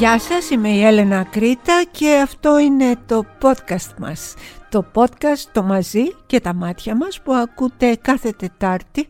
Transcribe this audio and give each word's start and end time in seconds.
Γεια 0.00 0.18
σας, 0.18 0.50
είμαι 0.50 0.68
η 0.68 0.84
Έλενα 0.84 1.24
Κρήτα 1.24 1.84
και 1.90 2.20
αυτό 2.22 2.58
είναι 2.58 2.96
το 3.06 3.24
podcast 3.42 3.94
μας. 3.98 4.34
Το 4.68 4.84
podcast 4.94 5.48
το 5.52 5.62
μαζί 5.62 6.14
και 6.26 6.40
τα 6.40 6.54
μάτια 6.54 6.96
μας 6.96 7.20
που 7.22 7.32
ακούτε 7.32 7.96
κάθε 7.96 8.32
Τετάρτη 8.32 9.08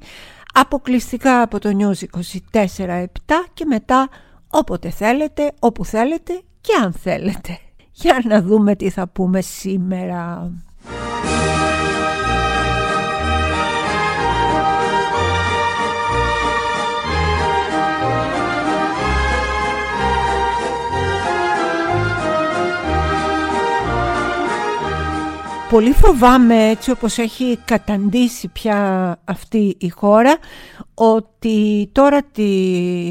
αποκλειστικά 0.55 1.43
από 1.43 1.59
το 1.59 1.71
News 1.79 2.21
24-7 2.53 3.05
και 3.55 3.65
μετά 3.65 4.09
όποτε 4.49 4.91
θέλετε, 4.91 5.53
όπου 5.61 5.85
θέλετε 5.85 6.41
και 6.61 6.73
αν 6.83 6.93
θέλετε. 6.93 7.59
Για 7.93 8.23
να 8.25 8.43
δούμε 8.43 8.77
τι 8.77 8.91
θα 8.91 9.09
πούμε 9.09 9.41
σήμερα. 9.41 10.53
Πολύ 25.71 25.93
φοβάμαι 25.93 26.69
έτσι 26.69 26.91
όπως 26.91 27.19
έχει 27.19 27.59
καταντήσει 27.65 28.49
πια 28.49 29.19
αυτή 29.25 29.77
η 29.79 29.89
χώρα 29.89 30.37
ότι 30.95 31.89
τώρα 31.93 32.23
τη 32.23 32.51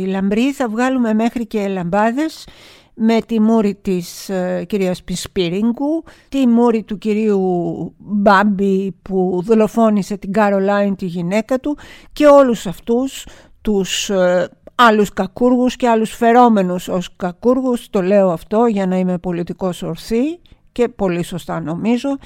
λαμπρή 0.07 0.51
θα 0.51 0.67
βγάλουμε 0.69 1.13
μέχρι 1.13 1.47
και 1.47 1.67
λαμπάδες 1.67 2.47
με 2.93 3.21
τη 3.21 3.39
μούρη 3.39 3.75
της 3.75 4.29
ε, 4.29 4.65
κυρίας 4.67 5.03
Πισπύριγκου, 5.03 6.03
τη 6.29 6.47
μούρη 6.47 6.83
του 6.83 6.97
κυρίου 6.97 7.41
Μπάμπη 7.97 8.95
που 9.01 9.41
δολοφόνησε 9.45 10.17
την 10.17 10.31
Καρολάιν 10.31 10.95
τη 10.95 11.05
γυναίκα 11.05 11.59
του 11.59 11.77
και 12.13 12.25
όλους 12.25 12.67
αυτούς 12.67 13.25
τους 13.61 14.09
ε, 14.09 14.49
άλλους 14.75 15.13
κακούργους 15.13 15.75
και 15.75 15.89
άλλους 15.89 16.15
φερόμενους 16.15 16.87
ως 16.87 17.15
κακούργους, 17.15 17.89
το 17.89 18.01
λέω 18.01 18.29
αυτό 18.29 18.65
για 18.65 18.87
να 18.87 18.97
είμαι 18.97 19.17
πολιτικός 19.17 19.83
ορθή 19.83 20.39
και 20.79 20.89
πολύ 20.89 21.23
σωστά 21.23 21.61
νομίζω, 21.61 22.17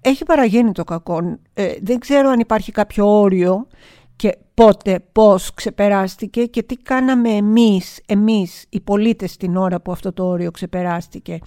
έχει 0.00 0.24
παραγίνει 0.24 0.72
το 0.72 0.84
κακό. 0.84 1.38
Ε, 1.54 1.72
δεν 1.82 1.98
ξέρω 1.98 2.28
αν 2.28 2.40
υπάρχει 2.40 2.72
κάποιο 2.72 3.20
όριο 3.20 3.66
και 4.16 4.38
πότε, 4.54 5.04
πώς 5.12 5.54
ξεπεράστηκε 5.54 6.44
και 6.44 6.62
τι 6.62 6.76
κάναμε 6.76 7.28
εμείς, 7.28 8.00
εμείς 8.06 8.66
οι 8.68 8.80
πολίτες 8.80 9.36
την 9.36 9.56
ώρα 9.56 9.80
που 9.80 9.92
αυτό 9.92 10.12
το 10.12 10.24
όριο 10.24 10.50
ξεπεράστηκε. 10.50 11.38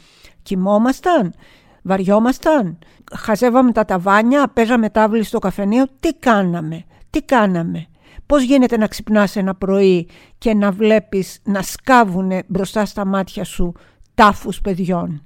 Κοιμόμασταν, 0.43 1.33
βαριόμασταν, 1.81 2.77
χαζεύαμε 3.15 3.71
τα 3.71 3.85
ταβάνια, 3.85 4.47
παίζαμε 4.47 4.89
τάβλη 4.89 5.23
στο 5.23 5.39
καφενείο, 5.39 5.85
τι 5.99 6.13
κάναμε, 6.13 6.83
τι 7.09 7.21
κάναμε. 7.21 7.87
Πώς 8.25 8.43
γίνεται 8.43 8.77
να 8.77 8.87
ξυπνάς 8.87 9.35
ένα 9.35 9.55
πρωί 9.55 10.07
και 10.37 10.53
να 10.53 10.71
βλέπεις 10.71 11.39
να 11.43 11.61
σκάβουνε 11.61 12.43
μπροστά 12.47 12.85
στα 12.85 13.05
μάτια 13.05 13.43
σου 13.43 13.73
τάφους 14.15 14.61
παιδιών; 14.61 15.21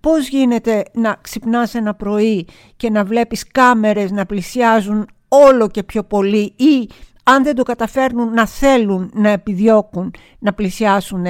Πώς 0.00 0.28
γίνεται 0.28 0.82
να 0.92 1.18
ξυπνάς 1.20 1.74
ένα 1.74 1.94
πρωί 1.94 2.46
και 2.76 2.90
να 2.90 3.04
βλέπεις 3.04 3.46
κάμερες 3.46 4.10
να 4.10 4.26
πλησιάζουν 4.26 5.06
όλο 5.28 5.68
και 5.68 5.82
πιο 5.82 6.04
πολύ 6.04 6.54
ή 6.56 6.88
αν 7.24 7.42
δεν 7.42 7.54
το 7.54 7.62
καταφέρνουν 7.62 8.32
να 8.32 8.46
θέλουν 8.46 9.10
να 9.14 9.28
επιδιώκουν 9.28 10.14
να 10.38 10.52
πλησιάσουν 10.52 11.24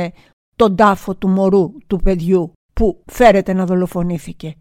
τον 0.57 0.77
τάφο 0.77 1.15
του 1.15 1.29
μωρού, 1.29 1.73
του 1.87 1.97
παιδιού 1.97 2.53
που 2.73 3.03
φέρεται 3.07 3.53
να 3.53 3.67
δολοφονήθηκε. 3.67 4.55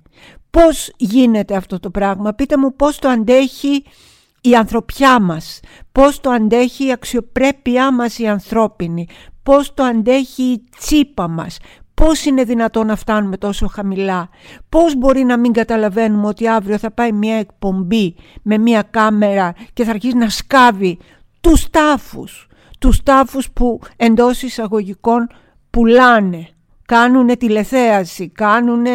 Πώς 0.50 0.92
γίνεται 0.98 1.56
αυτό 1.56 1.80
το 1.80 1.90
πράγμα, 1.90 2.34
πείτε 2.34 2.58
μου 2.58 2.76
πώς 2.76 3.00
το 3.00 3.08
αντέχει 3.10 3.84
η 4.42 4.56
ανθρωπιά 4.56 5.22
μας, 5.22 5.60
πώς 5.92 6.20
το 6.20 6.30
αντέχει 6.30 6.86
η 6.86 6.92
αξιοπρέπειά 6.92 7.94
μας 7.94 8.20
η 8.20 8.28
ανθρώπινη, 8.28 9.08
πώς 9.44 9.74
το 9.74 9.84
αντέχει 9.84 10.44
η 10.44 10.64
τσίπα 10.78 11.28
μας, 11.28 11.58
Πώς 12.02 12.26
είναι 12.26 12.44
δυνατόν 12.44 12.88
να 12.88 12.96
φτάνουμε 12.96 13.38
τόσο 13.38 13.68
χαμηλά; 13.68 14.30
Πώς 14.70 14.96
μπορεί 14.96 15.24
να 15.24 15.38
μην 15.38 15.52
καταλαβαίνουμε 15.52 16.28
ότι 16.28 16.48
αύριο 16.48 16.78
θα 16.78 16.92
πάει 16.92 17.12
μια 17.12 17.36
εκπομπή 17.36 18.16
με 18.42 18.58
μια 18.58 18.82
κάμερα 18.82 19.54
και 19.74 19.84
θα 19.84 19.90
αρχίσει 19.90 20.16
να 20.16 20.30
σκάβει 20.30 20.98
τους 21.42 21.70
τάφους. 21.70 22.48
Τους 22.80 23.04
τάφους 23.04 23.52
που 23.52 23.80
εντός 23.98 24.42
εισαγωγικών 24.42 25.28
πουλάνε. 25.70 26.48
Κάνουν 26.86 27.38
τηλεθέαση, 27.38 28.30
κάνουν 28.30 28.86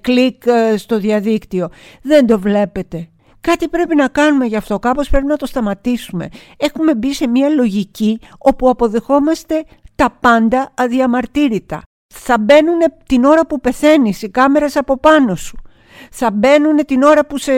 κλικ 0.00 0.46
ε, 0.46 0.76
στο 0.76 0.98
διαδίκτυο. 0.98 1.68
Δεν 2.02 2.26
το 2.26 2.38
βλέπετε. 2.38 3.08
Κάτι 3.40 3.68
πρέπει 3.68 3.96
να 3.96 4.08
κάνουμε 4.08 4.46
γι' 4.46 4.56
αυτό, 4.56 4.78
κάπως 4.78 5.08
πρέπει 5.08 5.26
να 5.26 5.36
το 5.36 5.46
σταματήσουμε. 5.46 6.28
Έχουμε 6.56 6.94
μπει 6.94 7.14
σε 7.14 7.28
μια 7.28 7.48
λογική 7.48 8.20
όπου 8.38 8.68
αποδεχόμαστε 8.68 9.64
τα 9.94 10.16
πάντα 10.20 10.72
αδιαμαρτύρητα 10.74 11.82
θα 12.18 12.38
μπαίνουν 12.38 12.78
την 13.06 13.24
ώρα 13.24 13.46
που 13.46 13.60
πεθαίνεις 13.60 14.22
οι 14.22 14.30
κάμερες 14.30 14.76
από 14.76 14.98
πάνω 14.98 15.34
σου. 15.34 15.56
Θα 16.10 16.30
μπαίνουν 16.30 16.76
την 16.76 17.02
ώρα 17.02 17.26
που 17.26 17.38
σε 17.38 17.52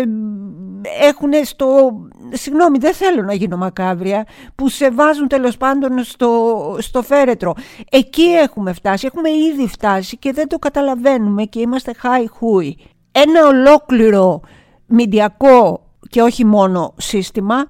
έχουν 1.01 1.31
στο... 1.45 1.93
Συγγνώμη, 2.33 2.79
δεν 2.79 2.95
θέλω 2.95 3.23
να 3.23 3.35
γίνω 3.35 3.57
μακάβρια. 3.57 4.27
Που 4.55 4.69
σε 4.69 4.91
βάζουν 4.91 5.29
τέλος 5.29 5.57
πάντων 5.57 6.05
στο, 6.05 6.77
στο 6.81 7.03
φέρετρο. 7.03 7.55
Εκεί 7.91 8.23
έχουμε 8.23 8.73
φτάσει. 8.73 9.07
Έχουμε 9.07 9.31
ήδη 9.31 9.69
φτάσει 9.69 10.17
και 10.17 10.33
δεν 10.33 10.49
το 10.49 10.59
καταλαβαίνουμε 10.59 11.45
και 11.45 11.61
είμαστε 11.61 11.93
χάι 11.93 12.27
χούι. 12.27 12.79
Ένα 13.13 13.47
ολόκληρο 13.47 14.41
μηντιακό 14.87 15.87
και 16.09 16.23
όχι 16.23 16.45
μόνο 16.45 16.95
σύστημα 16.97 17.69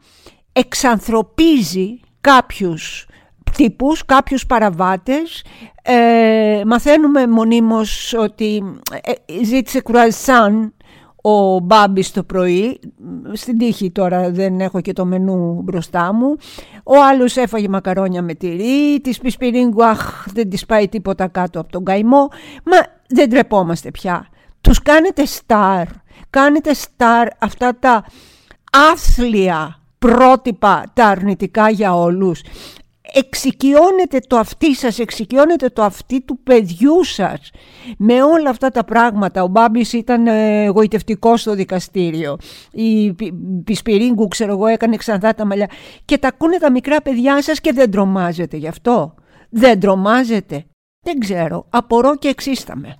εξανθρωπίζει 0.52 2.00
κάποιους 2.20 3.07
τύπους, 3.50 4.04
κάποιους 4.04 4.46
παραβάτες. 4.46 5.44
Ε, 5.82 6.62
μαθαίνουμε 6.66 7.26
μονίμως 7.26 8.14
ότι 8.18 8.62
ε, 9.02 9.44
ζήτησε 9.44 9.80
κουραζάν 9.80 10.72
ο 11.22 11.58
Μπάμπης 11.58 12.12
το 12.12 12.22
πρωί, 12.22 12.80
στην 13.32 13.58
τύχη 13.58 13.90
τώρα 13.90 14.30
δεν 14.30 14.60
έχω 14.60 14.80
και 14.80 14.92
το 14.92 15.04
μενού 15.04 15.60
μπροστά 15.62 16.12
μου. 16.12 16.36
Ο 16.82 16.94
άλλος 17.10 17.36
έφαγε 17.36 17.68
μακαρόνια 17.68 18.22
με 18.22 18.34
τυρί, 18.34 19.00
της 19.00 19.18
Πισπυρίγκου 19.18 19.84
αχ 19.84 20.24
δεν 20.34 20.50
της 20.50 20.66
πάει 20.66 20.88
τίποτα 20.88 21.28
κάτω 21.28 21.60
από 21.60 21.72
τον 21.72 21.84
καημό. 21.84 22.28
Μα 22.64 22.76
δεν 23.08 23.30
τρεπόμαστε 23.30 23.90
πια. 23.90 24.28
Τους 24.60 24.82
κάνετε 24.82 25.24
στάρ, 25.24 25.86
κάνετε 26.30 26.74
στάρ 26.74 27.28
αυτά 27.38 27.76
τα 27.78 28.04
άθλια 28.92 29.78
πρότυπα 29.98 30.84
τα 30.92 31.06
αρνητικά 31.06 31.68
για 31.70 31.94
όλους 31.94 32.40
εξοικειώνετε 33.12 34.18
το 34.26 34.36
αυτί 34.36 34.74
σας, 34.74 34.98
εξοικειώνετε 34.98 35.68
το 35.68 35.82
αυτί 35.82 36.20
του 36.20 36.38
παιδιού 36.42 37.04
σας 37.04 37.50
με 37.98 38.22
όλα 38.22 38.50
αυτά 38.50 38.70
τα 38.70 38.84
πράγματα. 38.84 39.42
Ο 39.42 39.46
Μπάμπης 39.46 39.92
ήταν 39.92 40.26
ε, 40.26 40.64
εγωιτευτικό 40.64 41.36
στο 41.36 41.54
δικαστήριο. 41.54 42.36
Η 42.72 43.14
Πισπυρίγκου, 43.64 44.28
ξέρω 44.28 44.52
εγώ, 44.52 44.66
έκανε 44.66 44.96
ξανθά 44.96 45.34
τα 45.34 45.46
μαλλιά. 45.46 45.70
Και 46.04 46.18
τα 46.18 46.28
ακούνε 46.28 46.58
τα 46.58 46.70
μικρά 46.70 47.02
παιδιά 47.02 47.42
σας 47.42 47.60
και 47.60 47.72
δεν 47.72 47.90
τρομάζετε 47.90 48.56
γι' 48.56 48.68
αυτό. 48.68 49.14
Δεν 49.50 49.80
τρομάζετε. 49.80 50.64
Δεν 51.00 51.18
ξέρω. 51.18 51.66
Απορώ 51.70 52.16
και 52.16 52.28
εξίσταμε. 52.28 52.96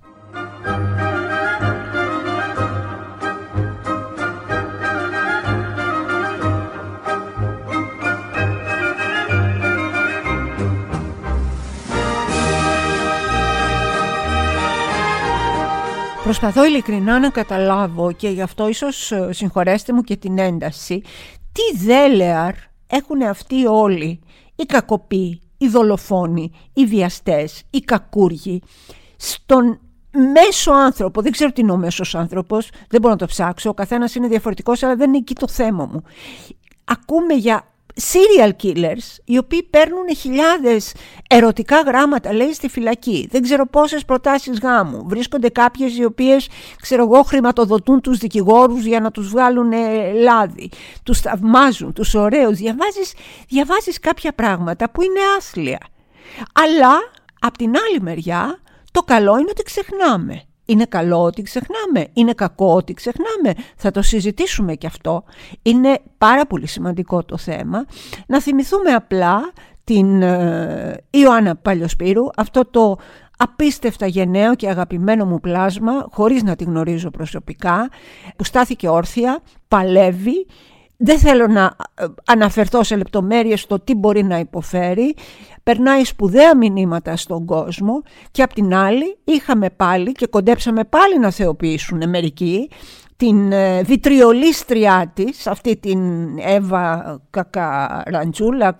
Προσπαθώ 16.29 16.65
ειλικρινά 16.65 17.19
να 17.19 17.29
καταλάβω 17.29 18.11
και 18.11 18.29
γι' 18.29 18.41
αυτό 18.41 18.67
ίσως 18.67 19.11
ε, 19.11 19.29
συγχωρέστε 19.31 19.93
μου 19.93 20.01
και 20.01 20.15
την 20.15 20.37
ένταση 20.37 21.01
τι 21.51 21.77
δέλεαρ 21.77 22.53
έχουν 22.87 23.21
αυτοί 23.21 23.65
όλοι 23.65 24.19
οι 24.55 24.63
κακοποί, 24.63 25.41
οι 25.57 25.67
δολοφόνοι, 25.67 26.51
οι 26.73 26.85
βιαστές, 26.85 27.63
οι 27.69 27.79
κακούργοι 27.79 28.61
στον 29.17 29.79
μέσο 30.33 30.71
άνθρωπο, 30.71 31.21
δεν 31.21 31.31
ξέρω 31.31 31.51
τι 31.51 31.61
είναι 31.61 31.71
ο 31.71 31.77
μέσος 31.77 32.15
άνθρωπος, 32.15 32.69
δεν 32.89 33.01
μπορώ 33.01 33.13
να 33.13 33.19
το 33.19 33.25
ψάξω, 33.25 33.69
ο 33.69 33.73
καθένας 33.73 34.15
είναι 34.15 34.27
διαφορετικός 34.27 34.83
αλλά 34.83 34.95
δεν 34.95 35.07
είναι 35.07 35.17
εκεί 35.17 35.35
το 35.35 35.47
θέμα 35.47 35.85
μου. 35.85 36.03
Ακούμε 36.83 37.33
για 37.33 37.63
serial 37.95 38.51
killers 38.63 39.17
οι 39.25 39.37
οποίοι 39.37 39.63
παίρνουν 39.63 40.15
χιλιάδες 40.15 40.93
ερωτικά 41.29 41.81
γράμματα 41.81 42.33
λέει 42.33 42.53
στη 42.53 42.69
φυλακή. 42.69 43.27
Δεν 43.31 43.41
ξέρω 43.41 43.67
πόσες 43.67 44.05
προτάσεις 44.05 44.59
γάμου. 44.59 45.03
Βρίσκονται 45.07 45.49
κάποιες 45.49 45.97
οι 45.97 46.03
οποίες 46.03 46.49
ξέρω 46.81 47.03
εγώ 47.03 47.23
χρηματοδοτούν 47.23 48.01
τους 48.01 48.17
δικηγόρους 48.17 48.85
για 48.85 48.99
να 48.99 49.11
τους 49.11 49.29
βγάλουν 49.29 49.71
λάδι. 50.21 50.69
Τους 51.03 51.19
θαυμάζουν, 51.19 51.93
τους 51.93 52.13
ωραίους. 52.13 52.57
Διαβάζεις, 52.57 53.13
διαβάζεις 53.47 53.99
κάποια 53.99 54.33
πράγματα 54.33 54.89
που 54.89 55.01
είναι 55.01 55.19
άθλια. 55.37 55.79
Αλλά 56.53 56.93
απ' 57.39 57.57
την 57.57 57.73
άλλη 57.87 58.01
μεριά 58.01 58.59
το 58.91 59.01
καλό 59.01 59.37
είναι 59.37 59.49
ότι 59.49 59.63
ξεχνάμε 59.63 60.43
είναι 60.69 60.85
καλό 60.85 61.23
ότι 61.23 61.41
ξεχνάμε, 61.41 62.07
είναι 62.13 62.33
κακό 62.33 62.73
ότι 62.73 62.93
ξεχνάμε. 62.93 63.63
Θα 63.75 63.91
το 63.91 64.01
συζητήσουμε 64.01 64.75
και 64.75 64.87
αυτό. 64.87 65.23
Είναι 65.61 65.99
πάρα 66.17 66.45
πολύ 66.45 66.67
σημαντικό 66.67 67.23
το 67.23 67.37
θέμα. 67.37 67.85
Να 68.27 68.41
θυμηθούμε 68.41 68.91
απλά 68.91 69.51
την 69.83 70.21
ε, 70.21 70.97
Ιωάννα 71.09 71.55
Παλιοσπύρου, 71.55 72.23
αυτό 72.35 72.65
το 72.65 72.97
απίστευτα 73.37 74.05
γενναίο 74.05 74.55
και 74.55 74.69
αγαπημένο 74.69 75.25
μου 75.25 75.39
πλάσμα, 75.39 76.07
χωρίς 76.11 76.43
να 76.43 76.55
τη 76.55 76.63
γνωρίζω 76.63 77.09
προσωπικά, 77.09 77.89
που 78.35 78.43
στάθηκε 78.43 78.89
όρθια, 78.89 79.41
παλεύει, 79.67 80.45
δεν 80.97 81.19
θέλω 81.19 81.47
να 81.47 81.75
ε, 81.95 82.05
αναφερθώ 82.25 82.83
σε 82.83 82.95
λεπτομέρειες 82.95 83.61
στο 83.61 83.79
τι 83.79 83.95
μπορεί 83.95 84.23
να 84.23 84.39
υποφέρει, 84.39 85.15
περνάει 85.69 86.03
σπουδαία 86.03 86.57
μηνύματα 86.57 87.15
στον 87.15 87.45
κόσμο 87.45 88.01
και 88.31 88.43
απ' 88.43 88.53
την 88.53 88.73
άλλη 88.73 89.17
είχαμε 89.23 89.69
πάλι 89.69 90.11
και 90.11 90.27
κοντέψαμε 90.27 90.83
πάλι 90.83 91.19
να 91.19 91.31
θεοποιήσουν 91.31 92.09
μερικοί 92.09 92.69
την 93.15 93.51
ε, 93.51 93.81
βιτριολίστριά 93.83 95.11
της, 95.13 95.47
αυτή 95.47 95.77
την 95.77 95.99
Εύα 96.39 97.19
Κακαραντζούλα, 97.29 98.75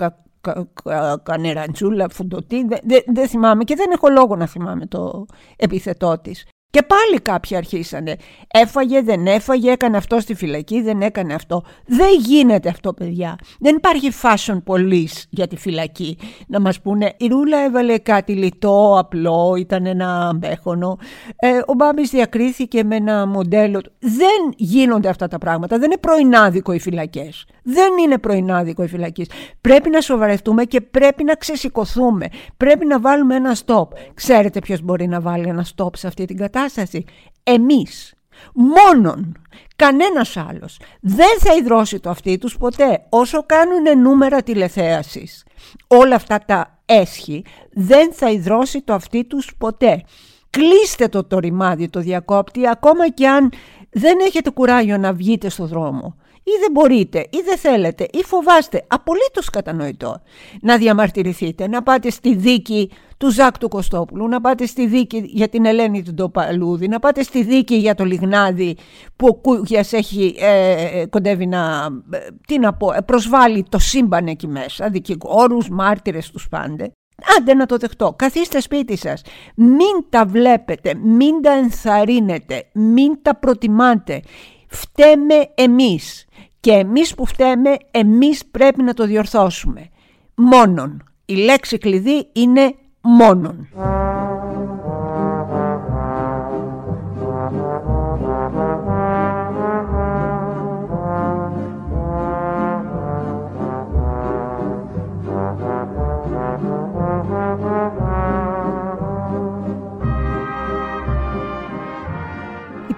Κανεραντζούλα, 1.24 2.10
Φουντοτή, 2.10 2.68
δεν 3.14 3.28
θυμάμαι 3.28 3.64
και 3.64 3.76
δεν 3.76 3.92
έχω 3.92 4.08
λόγο 4.10 4.36
να 4.36 4.48
θυμάμαι 4.48 4.86
το 4.86 5.26
επιθετό 5.56 6.20
της. 6.22 6.46
Και 6.72 6.84
πάλι 6.84 7.22
κάποιοι 7.22 7.58
αρχίσανε. 7.58 8.16
Έφαγε, 8.48 9.02
δεν 9.02 9.28
έφαγε, 9.28 9.72
έκανε 9.72 9.98
αυτό 9.98 10.20
στη 10.20 10.34
φυλακή, 10.36 10.82
δεν 10.82 11.02
έκανε 11.02 11.34
αυτό. 11.34 11.64
Δεν 11.86 12.20
γίνεται 12.20 12.70
αυτό, 12.70 12.94
παιδιά. 12.94 13.36
Δεν 13.60 13.76
υπάρχει 13.76 14.12
fashion 14.22 14.58
police 14.66 15.24
για 15.30 15.48
τη 15.48 15.56
φυλακή. 15.56 16.18
Να 16.48 16.60
μας 16.60 16.82
πούνε, 16.82 17.14
η 17.18 17.28
Ρούλα 17.28 17.64
έβαλε 17.64 17.98
κάτι 17.98 18.34
λιτό, 18.34 18.98
απλό, 19.00 19.56
ήταν 19.58 19.86
ένα 19.86 20.34
μπέχονο. 20.36 20.98
Ε, 21.36 21.50
ο 21.66 21.74
Μπάμπης 21.74 22.10
διακρίθηκε 22.10 22.84
με 22.84 22.96
ένα 22.96 23.28
μοντέλο. 23.28 23.82
Δεν 24.00 24.54
γίνονται 24.56 25.10
αυτά 25.10 25.28
τα 25.28 25.38
πράγματα. 25.38 25.78
Δεν 25.78 25.92
είναι 25.92 26.00
πρωινάδικο 26.00 26.74
οι 26.74 26.80
φυλακές. 26.80 27.46
Δεν 27.74 27.98
είναι 28.04 28.18
πρωινάδικο 28.18 28.84
οι 28.84 28.88
φυλακή. 28.88 29.28
Πρέπει 29.62 29.90
να 29.90 30.02
σοβαρευτούμε 30.02 30.64
και 30.64 30.82
πρέπει 30.82 31.24
να 31.24 31.36
ξεσηκωθούμε. 31.36 32.28
Πρέπει 32.58 32.86
να 32.86 33.00
βάλουμε 33.00 33.36
ένα 33.36 33.56
stop. 33.66 33.88
Ξέρετε 34.14 34.60
ποιος 34.60 34.82
μπορεί 34.82 35.08
να 35.08 35.22
βάλει 35.22 35.48
ένα 35.48 35.66
stop 35.76 35.96
σε 35.96 36.08
αυτή 36.08 36.26
την 36.26 36.38
κατάσταση; 36.38 37.06
Εμείς. 37.44 38.14
Μόνον. 38.54 39.38
Κανένας 39.76 40.38
άλλος. 40.38 40.80
Δεν 41.02 41.40
θα 41.40 41.56
ιδρώσει 41.56 42.00
το 42.00 42.10
αυτοί 42.10 42.38
τους 42.38 42.58
ποτέ. 42.58 43.06
Όσο 43.10 43.44
κάνουν 43.46 44.02
νούμερα 44.02 44.44
τηλεθέασης. 44.44 45.46
Όλα 45.88 46.16
αυτά 46.16 46.40
τα 46.46 46.80
έσχη 46.86 47.46
δεν 47.72 48.14
θα 48.14 48.32
ιδρώσει 48.32 48.82
το 48.82 48.94
αυτοί 48.94 49.26
τους 49.26 49.56
ποτέ. 49.58 50.04
Κλείστε 50.50 51.08
το 51.08 51.24
το 51.24 51.40
ρημάδι 51.40 51.90
το 51.90 52.00
διακόπτη 52.00 52.68
ακόμα 52.68 53.10
και 53.10 53.28
αν 53.28 53.52
δεν 53.92 54.18
έχετε 54.20 54.50
κουράγιο 54.50 54.98
να 54.98 55.14
βγείτε 55.14 55.50
στο 55.50 55.66
δρόμο 55.66 56.16
ή 56.50 56.60
δεν 56.62 56.72
μπορείτε 56.72 57.20
ή 57.20 57.42
δεν 57.46 57.58
θέλετε 57.58 58.08
ή 58.12 58.24
φοβάστε, 58.24 58.86
απολύτως 58.88 59.50
κατανοητό, 59.50 60.22
να 60.62 60.78
διαμαρτυρηθείτε, 60.78 61.68
να 61.68 61.84
πάτε 61.84 62.10
στη 62.10 62.36
δίκη 62.36 62.92
του 63.18 63.32
Ζάκ 63.32 63.58
του 63.58 63.68
Κωστόπουλου, 63.68 64.28
να 64.28 64.42
πάτε 64.42 64.66
στη 64.66 64.88
δίκη 64.88 65.24
για 65.26 65.50
την 65.50 65.66
Ελένη 65.66 66.04
του 66.04 66.14
Ντοπαλούδη, 66.14 66.88
να 66.88 67.00
πάτε 67.00 67.24
στη 67.24 67.44
δίκη 67.44 67.76
για 67.76 67.96
το 67.96 68.04
Λιγνάδι 68.04 68.78
που 69.16 69.28
ο 69.28 69.34
Κούγιας 69.34 69.94
έχει, 69.94 70.36
ε, 70.40 71.06
κοντεύει 71.10 71.48
να, 71.48 71.88
ε, 72.12 72.18
τι 72.48 72.60
να 72.60 72.74
πω, 72.74 72.94
ε, 72.94 73.02
προσβάλλει 73.02 73.66
το 73.70 73.80
σύμπαν 73.80 74.28
εκεί 74.28 74.48
μέσα, 74.48 74.90
δικηγόρους, 74.90 75.70
μάρτυρες, 75.70 76.32
τους 76.32 76.48
πάντε. 76.50 76.92
Άντε 77.38 77.54
να 77.54 77.66
το 77.66 77.78
δεχτώ. 77.78 78.14
Καθίστε 78.16 78.62
σπίτι 78.62 78.98
σας. 78.98 79.22
Μην 79.56 80.06
τα 80.10 80.26
βλέπετε, 80.26 80.96
μην 80.96 81.42
τα 81.42 81.52
ενθαρρύνετε, 81.52 82.64
μην 82.74 83.22
τα 83.22 83.36
προτιμάτε. 83.36 84.22
Φταίμε 84.70 85.52
εμείς. 85.56 86.26
Και 86.60 86.72
εμείς 86.72 87.16
που 87.16 87.26
φταίμε, 87.26 87.78
εμείς 87.92 88.46
πρέπει 88.46 88.84
να 88.84 88.94
το 88.94 89.06
διορθώσουμε. 89.06 89.90
Μόνον. 90.36 91.04
Η 91.26 91.34
λέξη 91.36 91.78
κλειδί 91.78 92.30
είναι 92.34 92.76
μόνον. 93.02 93.68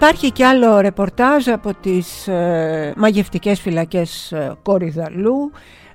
Υπάρχει 0.02 0.32
και 0.32 0.46
άλλο 0.46 0.80
ρεπορτάζ 0.80 1.48
από 1.48 1.74
τις 1.74 2.28
ε, 2.28 2.94
μαγευτικές 2.98 3.60
φυλακές 3.62 4.32
ε, 4.32 4.56
Κορυδαλού. 4.64 5.52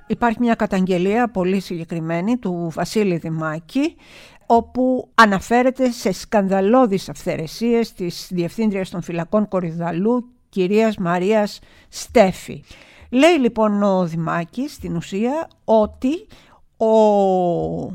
Υπάρχει 0.07 0.37
μια 0.39 0.55
καταγγελία 0.55 1.29
πολύ 1.31 1.59
συγκεκριμένη 1.59 2.37
του 2.37 2.71
Βασίλη 2.73 3.17
Δημάκη 3.17 3.95
όπου 4.45 5.09
αναφέρεται 5.15 5.91
σε 5.91 6.11
σκανδαλώδεις 6.11 7.09
αυθαιρεσίες 7.09 7.93
της 7.93 8.27
Διευθύντριας 8.31 8.89
των 8.89 9.01
Φυλακών 9.01 9.47
Κορυδαλού 9.47 10.29
κυρίας 10.49 10.97
Μαρίας 10.97 11.59
Στέφη. 11.89 12.63
Λέει 13.11 13.37
λοιπόν 13.39 13.83
ο 13.83 14.05
Δημάκης 14.05 14.73
στην 14.73 14.95
ουσία 14.95 15.47
ότι 15.63 16.27
ο 16.77 16.93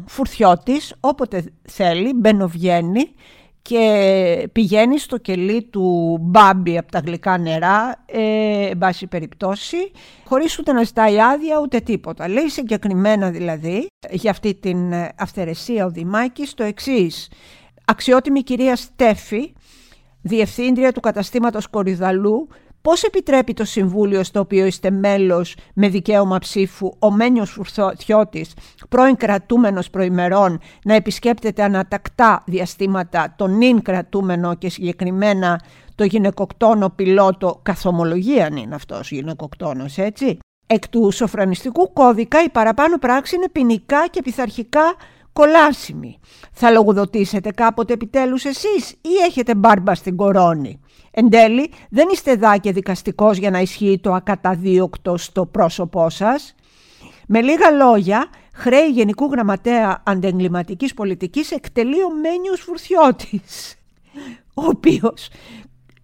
Φουρθιώτης 0.06 0.94
όποτε 1.00 1.44
θέλει 1.62 2.12
μπαινοβγαίνει 2.14 3.14
και 3.62 4.48
πηγαίνει 4.52 4.98
στο 4.98 5.18
κελί 5.18 5.62
του 5.62 6.18
Μπάμπι 6.20 6.78
από 6.78 6.90
τα 6.90 6.98
γλυκά 6.98 7.38
νερά, 7.38 8.04
ε, 8.06 8.68
εν 8.68 8.78
πάση 8.78 9.06
περιπτώσει, 9.06 9.76
χωρίς 10.24 10.58
ούτε 10.58 10.72
να 10.72 10.82
ζητάει 10.82 11.20
άδεια 11.20 11.60
ούτε 11.62 11.80
τίποτα. 11.80 12.28
Λέει 12.28 12.48
συγκεκριμένα 12.48 13.30
δηλαδή 13.30 13.86
για 14.10 14.30
αυτή 14.30 14.54
την 14.54 14.92
αυθαιρεσία 15.16 15.84
ο 15.84 15.90
Δημάκης 15.90 16.54
το 16.54 16.62
εξής. 16.62 17.30
Αξιότιμη 17.84 18.42
κυρία 18.42 18.76
Στέφη, 18.76 19.52
διευθύντρια 20.22 20.92
του 20.92 21.00
καταστήματος 21.00 21.66
Κορυδαλού, 21.66 22.48
Πώς 22.82 23.02
επιτρέπει 23.02 23.54
το 23.54 23.64
Συμβούλιο 23.64 24.22
στο 24.22 24.40
οποίο 24.40 24.66
είστε 24.66 24.90
μέλος 24.90 25.56
με 25.74 25.88
δικαίωμα 25.88 26.38
ψήφου 26.38 26.92
ο 26.98 27.10
Μένιος 27.10 27.50
Φουρθιώτης, 27.50 28.52
πρώην 28.88 29.16
κρατούμενος 29.16 29.90
προημερών, 29.90 30.60
να 30.84 30.94
επισκέπτεται 30.94 31.62
ανατακτά 31.62 32.42
διαστήματα 32.46 33.34
τον 33.36 33.56
νυν 33.56 33.82
κρατούμενο 33.82 34.54
και 34.54 34.68
συγκεκριμένα 34.68 35.60
το 35.94 36.04
γυναικοκτόνο 36.04 36.90
πιλότο 36.90 37.60
καθομολογία 37.62 38.46
είναι 38.46 38.74
αυτός 38.74 39.10
γυναικοκτόνος 39.10 39.98
έτσι; 39.98 40.38
Εκ 40.66 40.88
του 40.88 41.10
σοφρανιστικού 41.10 41.92
κώδικα 41.92 42.42
η 42.42 42.48
παραπάνω 42.48 42.98
πράξη 42.98 43.36
είναι 43.36 43.48
ποινικά 43.48 44.06
και 44.10 44.22
πειθαρχικά 44.22 44.94
κολάσιμη. 45.32 46.18
Θα 46.52 46.70
λογοδοτήσετε 46.70 47.50
κάποτε 47.50 47.92
επιτέλους 47.92 48.44
εσείς 48.44 48.90
ή 48.90 49.14
έχετε 49.26 49.54
μπάρμπα 49.54 49.94
στην 49.94 50.16
κορώνη; 50.16 50.80
Εν 51.10 51.30
τέλει, 51.30 51.70
δεν 51.90 52.08
είστε 52.12 52.30
εδώ 52.30 52.58
και 52.58 52.72
δικαστικός 52.72 53.36
για 53.36 53.50
να 53.50 53.60
ισχύει 53.60 53.98
το 54.02 54.12
ακαταδίωκτο 54.12 55.16
στο 55.16 55.46
πρόσωπό 55.46 56.10
σας; 56.10 56.54
Με 57.26 57.40
λίγα 57.40 57.70
λόγια, 57.70 58.26
χρέη 58.54 58.88
Γενικού 58.88 59.24
Γραμματέα 59.24 60.02
Αντεγκληματικής 60.06 60.94
Πολιτικής 60.94 61.50
εκτελεί 61.50 62.02
ο 62.02 62.10
Μένιος 62.22 62.60
Φουρθιώτης, 62.60 63.74
ο 64.54 64.64
οποίος 64.64 65.28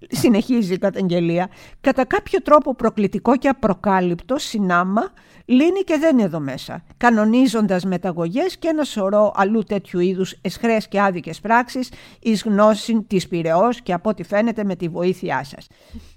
συνεχίζει 0.09 0.75
η 0.75 0.79
καταγγελία, 0.79 1.49
κατά 1.81 2.05
κάποιο 2.05 2.43
τρόπο 2.43 2.75
προκλητικό 2.75 3.37
και 3.37 3.49
απροκάλυπτο 3.49 4.39
συνάμα 4.39 5.13
λύνει 5.49 5.81
και 5.85 5.97
δεν 5.99 6.13
είναι 6.13 6.23
εδώ 6.23 6.41
μέσα, 6.41 6.85
κανονίζοντας 6.97 7.85
μεταγωγές 7.85 8.57
και 8.57 8.69
ένα 8.69 8.85
σωρό 8.85 9.33
αλλού 9.35 9.63
τέτοιου 9.63 10.01
είδους 10.01 10.35
εσχρές 10.41 10.89
και 10.89 11.01
άδικες 11.01 11.41
πράξεις 11.41 11.93
εις 12.21 12.43
γνώση 12.43 13.03
της 13.07 13.29
πυρεός 13.29 13.83
και 13.83 13.93
από 13.93 14.11
ό,τι 14.11 14.23
φαίνεται 14.23 14.65
με 14.65 14.77
τη 14.77 14.89
βοήθειά 14.89 15.45
σας. 15.45 15.67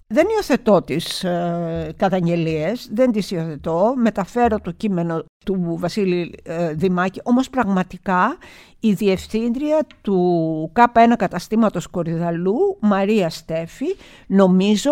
Δεν 0.08 0.26
υιοθετώ 0.36 0.82
τις 0.82 1.24
ε, 1.24 1.94
καταγγελίες, 1.98 2.90
δεν 2.94 3.12
τις 3.12 3.32
υιοθετώ, 3.32 3.94
μεταφέρω 3.98 4.60
το 4.60 4.72
κείμενο 4.72 5.24
του 5.46 5.76
Βασίλη 5.80 6.40
ε, 6.44 6.74
Δημάκη, 6.74 7.20
όμως 7.24 7.50
πραγματικά 7.50 8.38
η 8.80 8.94
διευθύντρια 8.94 9.88
του 10.02 10.72
K1 10.76 11.14
καταστήματος 11.18 11.88
Κορυδαλού, 11.88 12.78
Μαρία 12.80 13.30
Στέφη, 13.30 13.96
νομίζω 14.28 14.92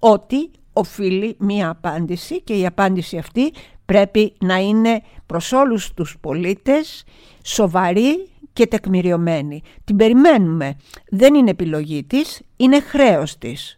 ότι 0.00 0.50
οφείλει 0.74 1.36
μία 1.38 1.68
απάντηση 1.68 2.42
και 2.42 2.54
η 2.54 2.66
απάντηση 2.66 3.18
αυτή 3.18 3.52
πρέπει 3.84 4.34
να 4.40 4.56
είναι 4.56 5.02
προς 5.26 5.52
όλους 5.52 5.92
τους 5.94 6.16
πολίτες 6.20 7.04
σοβαρή 7.42 8.28
και 8.52 8.66
τεκμηριωμένη. 8.66 9.62
Την 9.84 9.96
περιμένουμε. 9.96 10.76
Δεν 11.08 11.34
είναι 11.34 11.50
επιλογή 11.50 12.04
της, 12.04 12.42
είναι 12.56 12.80
χρέος 12.80 13.38
της. 13.38 13.76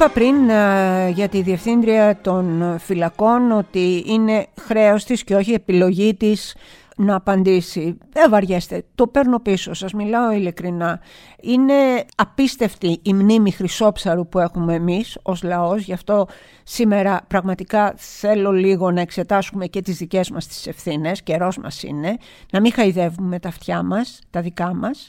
Είπα 0.00 0.10
πριν 0.12 0.48
ε, 0.48 1.08
για 1.08 1.28
τη 1.28 1.42
Διευθύντρια 1.42 2.20
των 2.20 2.76
Φυλακών 2.78 3.50
ότι 3.52 4.04
είναι 4.06 4.46
χρέος 4.60 5.04
της 5.04 5.24
και 5.24 5.34
όχι 5.34 5.52
επιλογή 5.52 6.14
της 6.14 6.56
να 6.96 7.14
απαντήσει. 7.14 7.98
Δεν 8.12 8.30
βαριέστε, 8.30 8.84
το 8.94 9.06
παίρνω 9.06 9.40
πίσω, 9.40 9.74
σας 9.74 9.92
μιλάω 9.92 10.32
ειλικρινά. 10.32 11.00
Είναι 11.40 12.04
απίστευτη 12.16 13.00
η 13.02 13.14
μνήμη 13.14 13.50
χρυσόψαρου 13.50 14.28
που 14.28 14.38
έχουμε 14.38 14.74
εμείς 14.74 15.18
ως 15.22 15.42
λαός, 15.42 15.82
γι' 15.82 15.92
αυτό 15.92 16.26
σήμερα 16.62 17.20
πραγματικά 17.26 17.94
θέλω 17.96 18.50
λίγο 18.52 18.90
να 18.90 19.00
εξετάσουμε 19.00 19.66
και 19.66 19.82
τις 19.82 19.96
δικές 19.96 20.30
μας 20.30 20.46
τις 20.46 20.66
ευθύνες, 20.66 21.22
καιρός 21.22 21.58
μας 21.58 21.82
είναι, 21.82 22.16
να 22.52 22.60
μην 22.60 22.72
χαϊδεύουμε 22.72 23.38
τα 23.38 23.48
αυτιά 23.48 23.82
μας, 23.82 24.20
τα 24.30 24.40
δικά 24.40 24.74
μας. 24.74 25.08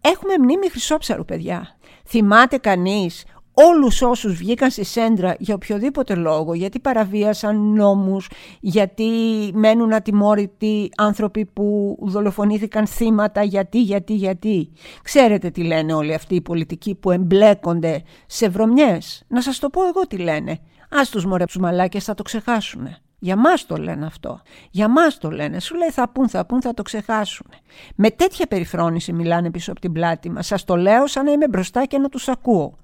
Έχουμε 0.00 0.32
μνήμη 0.38 0.68
χρυσόψαρου, 0.70 1.24
παιδιά. 1.24 1.76
Θυμάται 2.04 2.58
κανείς 2.58 3.24
όλους 3.66 4.02
όσους 4.02 4.34
βγήκαν 4.34 4.70
στη 4.70 4.84
σέντρα 4.84 5.36
για 5.38 5.54
οποιοδήποτε 5.54 6.14
λόγο, 6.14 6.54
γιατί 6.54 6.78
παραβίασαν 6.78 7.72
νόμους, 7.72 8.30
γιατί 8.60 9.10
μένουν 9.54 9.92
ατιμόρυτοι 9.92 10.90
άνθρωποι 10.96 11.44
που 11.44 11.96
δολοφονήθηκαν 12.00 12.86
θύματα, 12.86 13.42
γιατί, 13.42 13.80
γιατί, 13.80 14.14
γιατί. 14.14 14.72
Ξέρετε 15.02 15.50
τι 15.50 15.62
λένε 15.62 15.94
όλοι 15.94 16.14
αυτοί 16.14 16.34
οι 16.34 16.40
πολιτικοί 16.40 16.94
που 16.94 17.10
εμπλέκονται 17.10 18.02
σε 18.26 18.48
βρωμιές. 18.48 19.24
Να 19.28 19.40
σας 19.40 19.58
το 19.58 19.70
πω 19.70 19.86
εγώ 19.86 20.06
τι 20.06 20.16
λένε. 20.16 20.58
Ας 20.90 21.10
τους 21.10 21.24
μωρέ 21.24 21.44
μαλάκες 21.60 22.04
θα 22.04 22.14
το 22.14 22.22
ξεχάσουνε. 22.22 22.98
Για 23.18 23.36
μας 23.36 23.66
το 23.66 23.76
λένε 23.76 24.06
αυτό. 24.06 24.40
Για 24.70 24.88
μας 24.88 25.18
το 25.18 25.30
λένε. 25.30 25.60
Σου 25.60 25.76
λέει 25.76 25.90
θα 25.90 26.08
πούν, 26.08 26.28
θα 26.28 26.46
πούν, 26.46 26.60
θα 26.60 26.74
το 26.74 26.82
ξεχάσουν. 26.82 27.46
Με 27.94 28.10
τέτοια 28.10 28.46
περιφρόνηση 28.46 29.12
μιλάνε 29.12 29.50
πίσω 29.50 29.70
από 29.70 29.80
την 29.80 29.92
πλάτη 29.92 30.30
μας. 30.30 30.46
Σας 30.46 30.64
το 30.64 30.76
λέω 30.76 31.06
σαν 31.06 31.24
να 31.24 31.30
είμαι 31.30 31.48
μπροστά 31.48 31.84
και 31.84 31.98
να 31.98 32.08
τους 32.08 32.28
ακούω 32.28 32.76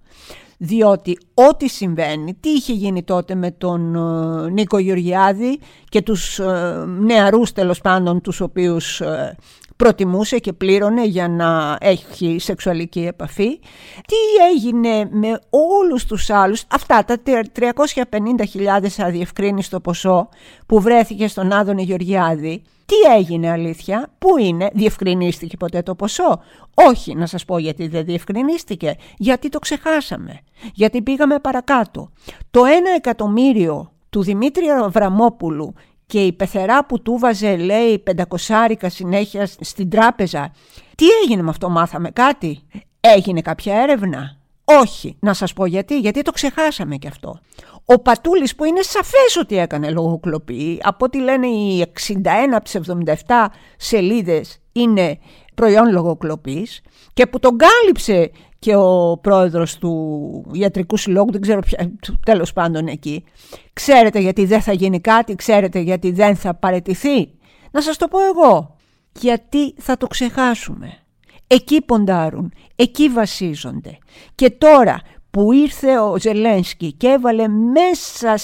διότι 0.58 1.18
ό,τι 1.34 1.68
συμβαίνει, 1.68 2.34
τι 2.34 2.48
είχε 2.48 2.72
γίνει 2.72 3.02
τότε 3.02 3.34
με 3.34 3.50
τον 3.50 3.94
ε, 3.94 4.50
Νίκο 4.50 4.78
Γεωργιάδη 4.78 5.60
και 5.88 6.02
τους 6.02 6.38
ε, 6.38 6.84
νεαρούς 7.00 7.52
τέλος 7.52 7.80
πάντων 7.80 8.20
τους 8.20 8.40
οποίους 8.40 9.00
ε, 9.00 9.36
προτιμούσε 9.76 10.38
και 10.38 10.52
πλήρωνε 10.52 11.04
για 11.04 11.28
να 11.28 11.78
έχει 11.80 12.36
σεξουαλική 12.38 13.00
επαφή. 13.00 13.58
Τι 14.06 14.16
έγινε 14.54 15.08
με 15.10 15.38
όλους 15.50 16.06
τους 16.06 16.30
άλλους, 16.30 16.64
αυτά 16.70 17.04
τα 17.04 17.16
350.000 17.24 18.88
αδιευκρίνηστο 18.98 19.80
ποσό 19.80 20.28
που 20.66 20.80
βρέθηκε 20.80 21.28
στον 21.28 21.52
Άδωνη 21.52 21.82
Γεωργιάδη, 21.82 22.62
τι 22.86 22.94
έγινε 23.16 23.50
αλήθεια, 23.50 24.12
πού 24.18 24.38
είναι, 24.38 24.70
διευκρινίστηκε 24.74 25.56
ποτέ 25.56 25.82
το 25.82 25.94
ποσό; 25.94 26.40
Όχι, 26.74 27.14
να 27.14 27.26
σας 27.26 27.44
πω 27.44 27.58
γιατί 27.58 27.88
δεν 27.88 28.04
διευκρινίστηκε, 28.04 28.96
γιατί 29.16 29.48
το 29.48 29.58
ξεχάσαμε, 29.58 30.40
γιατί 30.74 31.02
πήγαμε 31.02 31.38
παρακάτω. 31.38 32.10
Το 32.50 32.64
ένα 32.64 32.90
εκατομμύριο 32.96 33.92
του 34.10 34.22
Δημήτρη 34.22 34.68
Αβραμόπουλου 34.68 35.74
και 36.06 36.24
η 36.24 36.32
πεθερά 36.32 36.86
που 36.86 37.02
του 37.02 37.16
βάζε 37.18 37.56
λέει 37.56 37.98
πεντακοσάρικα 37.98 38.88
συνέχεια 38.88 39.46
στην 39.46 39.90
τράπεζα. 39.90 40.52
Τι 40.94 41.06
έγινε 41.22 41.42
με 41.42 41.50
αυτό 41.50 41.68
μάθαμε 41.68 42.10
κάτι; 42.10 42.62
Έγινε 43.00 43.40
κάποια 43.40 43.74
έρευνα; 43.74 44.36
Όχι. 44.64 45.16
Να 45.20 45.34
σας 45.34 45.52
πω 45.52 45.66
γιατί. 45.66 45.98
Γιατί 45.98 46.22
το 46.22 46.32
ξεχάσαμε 46.32 46.96
κι 46.96 47.06
αυτό. 47.06 47.40
Ο 47.84 47.98
Πατούλης 47.98 48.54
που 48.54 48.64
είναι 48.64 48.82
σαφές 48.82 49.36
ότι 49.40 49.58
έκανε 49.58 49.90
λογοκλοπή. 49.90 50.80
Από 50.82 51.04
ό,τι 51.04 51.20
λένε 51.20 51.46
οι 51.46 51.86
61 52.08 52.26
από 52.54 52.64
τις 52.64 52.80
77 53.26 53.46
σελίδες 53.76 54.58
είναι 54.72 55.18
προϊόν 55.54 55.92
λογοκλοπής 55.92 56.82
και 57.12 57.26
που 57.26 57.38
τον 57.38 57.56
κάλυψε 57.58 58.30
και 58.58 58.76
ο 58.76 59.18
πρόεδρος 59.22 59.78
του 59.78 60.44
Ιατρικού 60.52 60.96
Συλλόγου, 60.96 61.32
δεν 61.32 61.40
ξέρω 61.40 61.60
ποια, 61.60 61.92
τέλος 62.24 62.52
πάντων 62.52 62.86
εκεί. 62.86 63.24
Ξέρετε 63.72 64.18
γιατί 64.18 64.44
δεν 64.44 64.60
θα 64.60 64.72
γίνει 64.72 65.00
κάτι, 65.00 65.34
ξέρετε 65.34 65.78
γιατί 65.78 66.10
δεν 66.10 66.36
θα 66.36 66.54
παρετηθεί. 66.54 67.30
Να 67.70 67.80
σας 67.80 67.96
το 67.96 68.08
πω 68.08 68.18
εγώ. 68.26 68.76
Γιατί 69.20 69.74
θα 69.76 69.96
το 69.96 70.06
ξεχάσουμε. 70.06 71.03
Εκεί 71.46 71.82
ποντάρουν, 71.82 72.52
εκεί 72.76 73.08
βασίζονται. 73.08 73.98
Και 74.34 74.50
τώρα 74.50 75.00
που 75.30 75.52
ήρθε 75.52 75.98
ο 75.98 76.18
Ζελένσκι 76.18 76.92
και 76.92 77.08
έβαλε 77.08 77.48
μέσα 77.48 78.34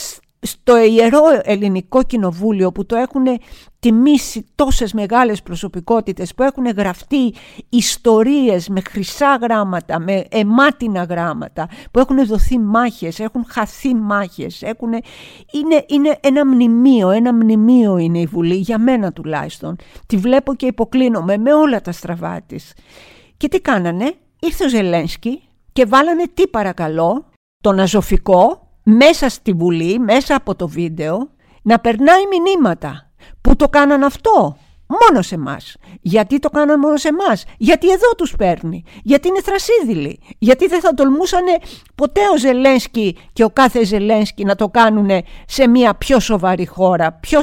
στο 0.40 0.76
Ιερό 0.76 1.22
Ελληνικό 1.42 2.02
Κοινοβούλιο 2.02 2.72
που 2.72 2.86
το 2.86 2.96
έχουν 2.96 3.26
τιμήσει 3.80 4.46
τόσες 4.54 4.92
μεγάλες 4.92 5.42
προσωπικότητες 5.42 6.34
που 6.34 6.42
έχουν 6.42 6.66
γραφτεί 6.66 7.34
ιστορίες 7.68 8.68
με 8.68 8.80
χρυσά 8.80 9.38
γράμματα, 9.42 9.98
με 9.98 10.24
αιμάτινα 10.30 11.02
γράμματα 11.02 11.68
που 11.90 11.98
έχουν 11.98 12.26
δοθεί 12.26 12.58
μάχες, 12.58 13.20
έχουν 13.20 13.44
χαθεί 13.48 13.94
μάχες 13.94 14.62
έχουν... 14.62 14.92
είναι, 15.52 15.84
είναι 15.86 16.18
ένα 16.20 16.46
μνημείο, 16.46 17.10
ένα 17.10 17.34
μνημείο 17.34 17.96
είναι 17.96 18.18
η 18.18 18.26
Βουλή 18.26 18.56
για 18.56 18.78
μένα 18.78 19.12
τουλάχιστον 19.12 19.76
τη 20.06 20.16
βλέπω 20.16 20.54
και 20.54 20.66
υποκλίνομαι 20.66 21.36
με 21.36 21.54
όλα 21.54 21.80
τα 21.80 21.92
στραβά 21.92 22.40
της 22.46 22.72
και 23.36 23.48
τι 23.48 23.60
κάνανε, 23.60 24.14
ήρθε 24.40 24.64
ο 24.64 24.68
Ζελένσκι 24.68 25.42
και 25.72 25.86
βάλανε 25.86 26.24
τι 26.34 26.48
παρακαλώ, 26.48 27.24
τον 27.62 27.80
αζωφικό 27.80 28.68
μέσα 28.82 29.28
στη 29.28 29.52
Βουλή, 29.52 29.98
μέσα 29.98 30.34
από 30.34 30.54
το 30.54 30.68
βίντεο, 30.68 31.30
να 31.62 31.78
περνάει 31.78 32.22
μηνύματα. 32.26 33.09
Πού 33.40 33.56
το 33.56 33.68
κάναν 33.68 34.02
αυτό, 34.02 34.56
μόνος 35.00 35.26
σε 35.26 35.34
εμάς. 35.34 35.76
Γιατί 36.00 36.38
το 36.38 36.48
κάναν 36.48 36.78
μόνος 36.78 37.00
σε 37.00 37.08
εμάς, 37.08 37.44
Γιατί 37.56 37.90
εδώ 37.90 38.14
τους 38.16 38.34
παίρνει, 38.36 38.84
Γιατί 39.02 39.28
είναι 39.28 39.40
θρασίδηλοι, 39.40 40.20
Γιατί 40.38 40.66
δεν 40.66 40.80
θα 40.80 40.94
τολμούσαν 40.94 41.44
ποτέ 41.94 42.20
ο 42.34 42.38
Ζελένσκι 42.38 43.16
και 43.32 43.44
ο 43.44 43.50
κάθε 43.50 43.84
Ζελένσκι 43.84 44.44
να 44.44 44.54
το 44.54 44.68
κάνουν 44.68 45.10
σε 45.46 45.68
μια 45.68 45.94
πιο 45.94 46.20
σοβαρή 46.20 46.66
χώρα, 46.66 47.12
πιο 47.12 47.40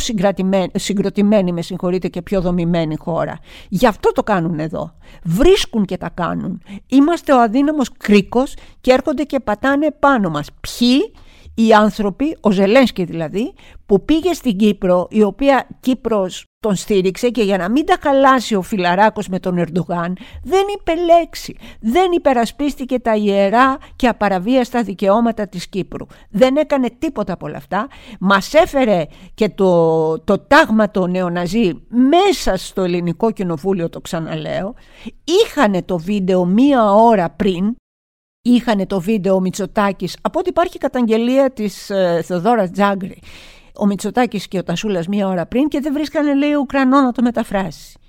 συγκροτημένη, 0.74 1.52
με 1.52 1.62
συγχωρείτε, 1.62 2.08
και 2.08 2.22
πιο 2.22 2.42
δομημένη 2.42 2.96
χώρα. 2.96 3.40
Γι' 3.70 3.88
αυτό 3.88 4.12
το 4.12 4.24
κάνουν 4.24 4.60
εδώ. 4.60 4.94
Βρίσκουν 5.24 5.86
και 5.86 5.98
τα 5.98 6.10
κάνουν. 6.10 6.62
Είμαστε 6.88 7.34
ο 7.34 7.42
αδύναμος 7.42 7.90
κρίκος 7.98 8.54
και 8.82 8.92
έρχονται 8.92 9.24
και 9.24 9.40
πατάνε 9.40 9.92
πάνω 10.00 10.30
μας. 10.30 10.48
Ποιοι; 10.62 11.14
Οι 11.58 11.74
άνθρωποι, 11.74 12.38
ο 12.42 12.52
Ζελένσκι 12.52 13.04
δηλαδή, 13.04 13.54
που 13.86 14.06
πήγε 14.06 14.34
στην 14.34 14.58
Κύπρο, 14.58 15.08
η 15.10 15.24
οποία 15.24 15.68
Κύπρος 15.80 16.46
τον 16.60 16.76
στήριξε 16.76 17.30
και 17.30 17.44
για 17.44 17.58
να 17.58 17.70
μην 17.70 17.86
τα 17.86 17.98
χαλάσει 18.02 18.56
ο 18.56 18.62
Φιλαράκος 18.62 19.28
με 19.28 19.40
τον 19.40 19.58
Ερντογάν, 19.58 20.18
δεν 20.44 20.64
είπε 20.76 20.94
λέξη. 20.96 21.56
Δεν 21.80 22.12
υπερασπίστηκε 22.12 23.00
τα 23.00 23.16
ιερά 23.16 23.78
και 23.96 24.08
απαραβίαστα 24.08 24.84
δικαιώματα 24.84 25.48
της 25.48 25.68
Κύπρου. 25.68 26.06
Δεν 26.30 26.56
έκανε 26.56 26.90
τίποτα 27.00 27.34
από 27.34 27.46
όλα 27.46 27.58
αυτά. 27.58 27.88
Μας 28.20 28.54
έφερε 28.54 29.06
και 29.34 29.50
το, 29.50 30.20
το 30.20 30.40
τάγμα 30.40 30.92
το 30.92 31.08
νεοναζί 31.08 31.72
μέσα 31.88 32.58
στο 32.58 32.82
ελληνικό 32.84 33.32
κοινοβούλιο, 33.32 33.90
το 33.90 34.02
ξαναλέω. 34.02 34.74
Είχανε 35.24 35.84
το 35.84 35.98
βίντεο 35.98 36.46
μία 36.46 36.94
ώρα 36.94 37.30
πριν 37.30 37.76
είχαν 38.54 38.88
το 38.88 39.00
βίντεο 39.00 39.36
ο 39.36 39.40
Μητσοτάκης, 39.40 40.18
από 40.22 40.40
ό,τι 40.40 40.50
υπάρχει 40.50 40.78
καταγγελία 40.78 41.52
της 41.52 41.90
ε, 41.90 42.22
Θεοδόρα 42.26 42.70
Τζάγκρη, 42.70 43.22
ο 43.76 43.86
Μητσοτάκης 43.86 44.48
και 44.48 44.58
ο 44.58 44.64
Τασούλας 44.64 45.08
μία 45.08 45.28
ώρα 45.28 45.46
πριν 45.46 45.68
και 45.68 45.80
δεν 45.80 45.94
βρίσκανε 45.94 46.36
λέει 46.36 46.54
Ουκρανό 46.54 47.02
να 47.02 47.12
το 47.12 47.22
μεταφράσει. 47.22 48.00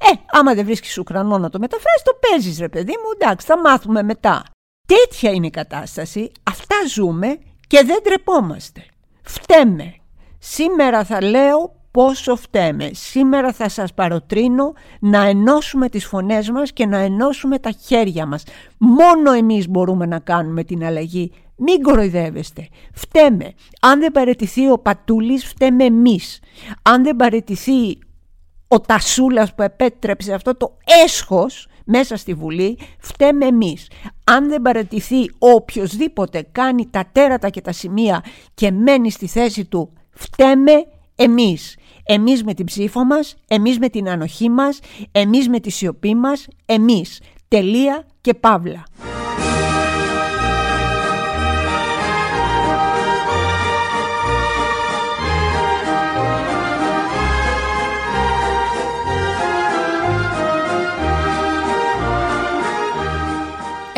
Ε, 0.00 0.38
άμα 0.38 0.54
δεν 0.54 0.64
βρίσκεις 0.64 0.98
Ουκρανό 0.98 1.38
να 1.38 1.50
το 1.50 1.58
μεταφράσει, 1.58 2.04
το 2.04 2.18
παίζεις 2.20 2.58
ρε 2.58 2.68
παιδί 2.68 2.92
μου, 2.92 3.10
εντάξει, 3.18 3.46
θα 3.46 3.58
μάθουμε 3.58 4.02
μετά. 4.02 4.42
Τέτοια 4.86 5.30
είναι 5.30 5.46
η 5.46 5.50
κατάσταση, 5.50 6.32
αυτά 6.42 6.76
ζούμε 6.94 7.38
και 7.66 7.82
δεν 7.84 8.02
τρεπόμαστε. 8.02 8.84
Φταίμε. 9.22 9.94
Σήμερα 10.38 11.04
θα 11.04 11.22
λέω 11.22 11.77
πόσο 11.98 12.36
φταίμε. 12.36 12.90
Σήμερα 12.92 13.52
θα 13.52 13.68
σας 13.68 13.94
παροτρύνω 13.94 14.72
να 15.00 15.24
ενώσουμε 15.24 15.88
τις 15.88 16.04
φωνές 16.06 16.50
μας 16.50 16.72
και 16.72 16.86
να 16.86 16.98
ενώσουμε 16.98 17.58
τα 17.58 17.70
χέρια 17.70 18.26
μας. 18.26 18.42
Μόνο 18.78 19.32
εμείς 19.32 19.68
μπορούμε 19.68 20.06
να 20.06 20.18
κάνουμε 20.18 20.64
την 20.64 20.84
αλλαγή. 20.84 21.32
Μην 21.56 21.82
κοροϊδεύεστε. 21.82 22.68
Φταίμε. 22.94 23.54
Αν 23.80 24.00
δεν 24.00 24.12
παραιτηθεί 24.12 24.70
ο 24.70 24.78
Πατούλης, 24.78 25.44
φταίμε 25.44 25.84
εμείς. 25.84 26.40
Αν 26.82 27.02
δεν 27.02 27.16
παραιτηθεί 27.16 27.98
ο 28.68 28.80
Τασούλας 28.80 29.54
που 29.54 29.62
επέτρεψε 29.62 30.34
αυτό 30.34 30.56
το 30.56 30.76
έσχος 31.04 31.68
μέσα 31.84 32.16
στη 32.16 32.34
Βουλή, 32.34 32.78
φταίμε 32.98 33.46
εμείς. 33.46 33.90
Αν 34.24 34.48
δεν 34.48 34.62
παρατηθεί 34.62 35.24
ο 35.24 35.50
οποιοδήποτε 35.50 36.46
κάνει 36.52 36.88
τα 36.90 37.04
τέρατα 37.12 37.48
και 37.48 37.60
τα 37.60 37.72
σημεία 37.72 38.24
και 38.54 38.70
μένει 38.70 39.10
στη 39.10 39.26
θέση 39.26 39.64
του, 39.64 39.92
φταίμε 40.10 40.72
εμείς. 41.14 41.77
Εμείς 42.10 42.44
με 42.44 42.54
την 42.54 42.64
ψήφο 42.64 43.04
μας, 43.04 43.34
εμείς 43.48 43.78
με 43.78 43.88
την 43.88 44.08
ανοχή 44.08 44.48
μας, 44.48 44.78
εμείς 45.12 45.48
με 45.48 45.60
τη 45.60 45.70
σιωπή 45.70 46.14
μας, 46.14 46.46
εμείς. 46.66 47.20
Τελεία 47.48 48.06
και 48.20 48.34
παύλα. 48.34 48.82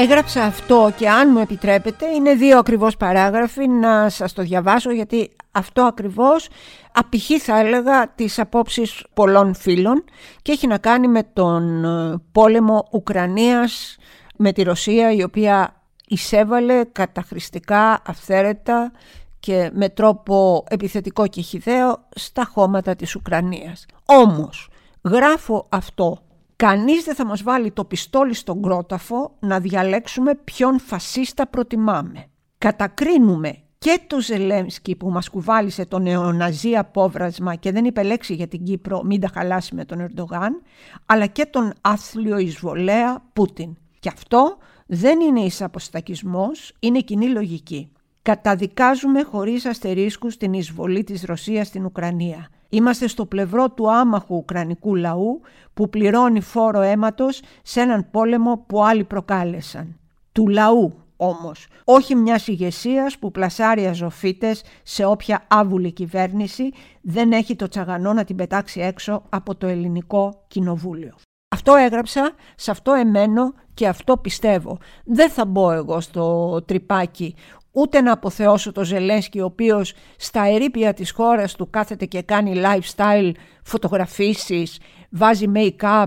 Έγραψα 0.02 0.44
αυτό 0.44 0.92
και 0.96 1.08
αν 1.08 1.30
μου 1.32 1.38
επιτρέπετε 1.38 2.06
είναι 2.06 2.34
δύο 2.34 2.58
ακριβώς 2.58 2.96
παράγραφοι 2.96 3.68
να 3.68 4.08
σας 4.08 4.32
το 4.32 4.42
διαβάσω 4.42 4.90
γιατί 4.90 5.30
αυτό 5.50 5.82
ακριβώς 5.82 6.48
απηχεί 6.92 7.38
θα 7.38 7.58
έλεγα 7.58 8.08
τις 8.08 8.38
απόψεις 8.38 9.04
πολλών 9.14 9.54
φίλων 9.54 10.04
και 10.42 10.52
έχει 10.52 10.66
να 10.66 10.78
κάνει 10.78 11.08
με 11.08 11.22
τον 11.22 11.84
ε, 11.84 12.20
πόλεμο 12.32 12.88
Ουκρανίας 12.92 13.96
με 14.36 14.52
τη 14.52 14.62
Ρωσία 14.62 15.12
η 15.12 15.22
οποία 15.22 15.82
εισέβαλε 16.06 16.84
καταχρηστικά, 16.92 18.02
αυθαίρετα 18.06 18.92
και 19.40 19.70
με 19.72 19.88
τρόπο 19.88 20.64
επιθετικό 20.68 21.26
και 21.26 21.40
χιδαίο 21.40 21.98
στα 22.10 22.50
χώματα 22.52 22.96
της 22.96 23.14
Ουκρανίας. 23.14 23.86
Όμως 24.04 24.68
γράφω 25.02 25.66
αυτό 25.68 26.18
Κανείς 26.60 27.04
δεν 27.04 27.14
θα 27.14 27.24
μας 27.24 27.42
βάλει 27.42 27.70
το 27.70 27.84
πιστόλι 27.84 28.34
στον 28.34 28.62
κρόταφο 28.62 29.36
να 29.40 29.60
διαλέξουμε 29.60 30.34
ποιον 30.34 30.80
φασίστα 30.80 31.46
προτιμάμε. 31.46 32.24
Κατακρίνουμε 32.58 33.58
και 33.78 34.00
το 34.06 34.20
Ζελέμσκι 34.20 34.96
που 34.96 35.10
μας 35.10 35.28
κουβάλισε 35.28 35.86
το 35.86 35.98
νεοναζί 35.98 36.76
απόβρασμα 36.76 37.54
και 37.54 37.72
δεν 37.72 37.84
είπε 37.84 38.02
λέξη 38.02 38.34
για 38.34 38.48
την 38.48 38.64
Κύπρο 38.64 39.02
μην 39.02 39.20
τα 39.20 39.28
χαλάσει 39.34 39.74
με 39.74 39.84
τον 39.84 40.00
Ερντογάν, 40.00 40.62
αλλά 41.06 41.26
και 41.26 41.46
τον 41.46 41.72
άθλιο 41.80 42.38
εισβολέα 42.38 43.22
Πούτιν. 43.32 43.76
Και 43.98 44.10
αυτό 44.12 44.56
δεν 44.86 45.20
είναι 45.20 45.40
εισαποστακισμός, 45.40 46.72
είναι 46.80 47.00
κοινή 47.00 47.26
λογική. 47.26 47.92
Καταδικάζουμε 48.22 49.22
χωρίς 49.22 49.66
αστερίσκους 49.66 50.36
την 50.36 50.52
εισβολή 50.52 51.04
της 51.04 51.22
Ρωσίας 51.22 51.66
στην 51.66 51.84
Ουκρανία. 51.84 52.48
Είμαστε 52.68 53.06
στο 53.06 53.26
πλευρό 53.26 53.70
του 53.70 53.92
άμαχου 53.92 54.36
Ουκρανικού 54.36 54.94
λαού 54.94 55.40
που 55.74 55.88
πληρώνει 55.88 56.40
φόρο 56.40 56.80
αίματος 56.80 57.42
σε 57.62 57.80
έναν 57.80 58.10
πόλεμο 58.10 58.64
που 58.66 58.84
άλλοι 58.84 59.04
προκάλεσαν. 59.04 59.98
Του 60.32 60.48
λαού 60.48 60.92
όμως, 61.16 61.66
όχι 61.84 62.14
μιας 62.14 62.46
ηγεσίας 62.46 63.18
που 63.18 63.30
πλασάρει 63.30 63.86
αζωφίτες 63.86 64.62
σε 64.82 65.04
όποια 65.04 65.44
άβουλη 65.48 65.92
κυβέρνηση 65.92 66.72
δεν 67.00 67.32
έχει 67.32 67.56
το 67.56 67.68
τσαγανό 67.68 68.12
να 68.12 68.24
την 68.24 68.36
πετάξει 68.36 68.80
έξω 68.80 69.22
από 69.28 69.54
το 69.54 69.66
ελληνικό 69.66 70.44
κοινοβούλιο. 70.48 71.14
Αυτό 71.54 71.74
έγραψα, 71.74 72.34
σε 72.56 72.70
αυτό 72.70 72.92
εμένω 72.92 73.54
και 73.74 73.88
αυτό 73.88 74.16
πιστεύω. 74.16 74.78
Δεν 75.04 75.30
θα 75.30 75.44
μπω 75.44 75.70
εγώ 75.70 76.00
στο 76.00 76.58
τρυπάκι 76.66 77.34
ούτε 77.72 78.00
να 78.00 78.12
αποθεώσω 78.12 78.72
το 78.72 78.84
Ζελένσκι 78.84 79.40
ο 79.40 79.44
οποίος 79.44 79.94
στα 80.16 80.42
ερήπια 80.46 80.94
της 80.94 81.10
χώρας 81.10 81.54
του 81.54 81.70
κάθεται 81.70 82.04
και 82.04 82.22
κάνει 82.22 82.62
lifestyle 82.64 83.32
φωτογραφίσεις, 83.62 84.78
βάζει 85.10 85.46
make-up 85.54 86.06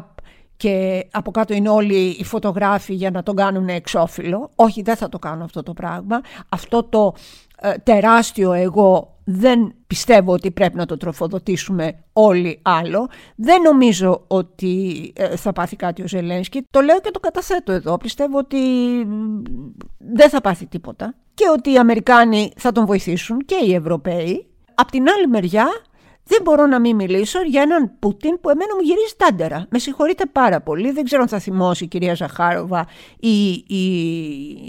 και 0.57 1.05
από 1.11 1.31
κάτω 1.31 1.53
είναι 1.53 1.69
όλοι 1.69 2.15
οι 2.19 2.23
φωτογράφοι 2.23 2.93
για 2.93 3.11
να 3.11 3.23
τον 3.23 3.35
κάνουν 3.35 3.67
εξώφυλλο. 3.69 4.51
Όχι, 4.55 4.81
δεν 4.81 4.95
θα 4.95 5.09
το 5.09 5.19
κάνω 5.19 5.43
αυτό 5.43 5.63
το 5.63 5.73
πράγμα. 5.73 6.21
Αυτό 6.49 6.83
το 6.83 7.13
ε, 7.61 7.73
τεράστιο 7.83 8.51
εγώ 8.51 9.17
δεν 9.23 9.73
πιστεύω 9.87 10.31
ότι 10.33 10.51
πρέπει 10.51 10.75
να 10.75 10.85
το 10.85 10.97
τροφοδοτήσουμε 10.97 12.03
όλοι 12.13 12.59
άλλο. 12.61 13.09
Δεν 13.35 13.61
νομίζω 13.61 14.23
ότι 14.27 15.11
ε, 15.15 15.35
θα 15.35 15.53
πάθει 15.53 15.75
κάτι 15.75 16.01
ο 16.01 16.07
Ζελένσκι. 16.07 16.67
Το 16.69 16.81
λέω 16.81 16.99
και 16.99 17.11
το 17.11 17.19
καταθέτω 17.19 17.71
εδώ. 17.71 17.97
Πιστεύω 17.97 18.37
ότι 18.37 18.57
δεν 19.97 20.29
θα 20.29 20.41
πάθει 20.41 20.65
τίποτα 20.65 21.15
και 21.33 21.43
ότι 21.53 21.71
οι 21.71 21.77
Αμερικάνοι 21.77 22.51
θα 22.57 22.71
τον 22.71 22.85
βοηθήσουν 22.85 23.37
και 23.45 23.55
οι 23.65 23.73
Ευρωπαίοι. 23.73 24.47
Απ' 24.75 24.91
την 24.91 25.09
άλλη 25.09 25.27
μεριά 25.27 25.67
δεν 26.25 26.41
μπορώ 26.43 26.65
να 26.65 26.79
μην 26.79 26.95
μιλήσω 26.95 27.41
για 27.41 27.61
έναν 27.61 27.91
Πούτιν 27.99 28.39
που 28.41 28.49
εμένα 28.49 28.75
μου 28.75 28.81
γυρίζει 28.81 29.13
τάντερα. 29.17 29.65
Με 29.69 29.79
συγχωρείτε 29.79 30.25
πάρα 30.25 30.61
πολύ. 30.61 30.91
Δεν 30.91 31.03
ξέρω 31.03 31.21
αν 31.21 31.27
θα 31.27 31.39
θυμώσει 31.39 31.83
η 31.83 31.87
κυρία 31.87 32.13
Ζαχάροβα 32.13 32.87
ή 33.19 33.51
η, 33.51 33.85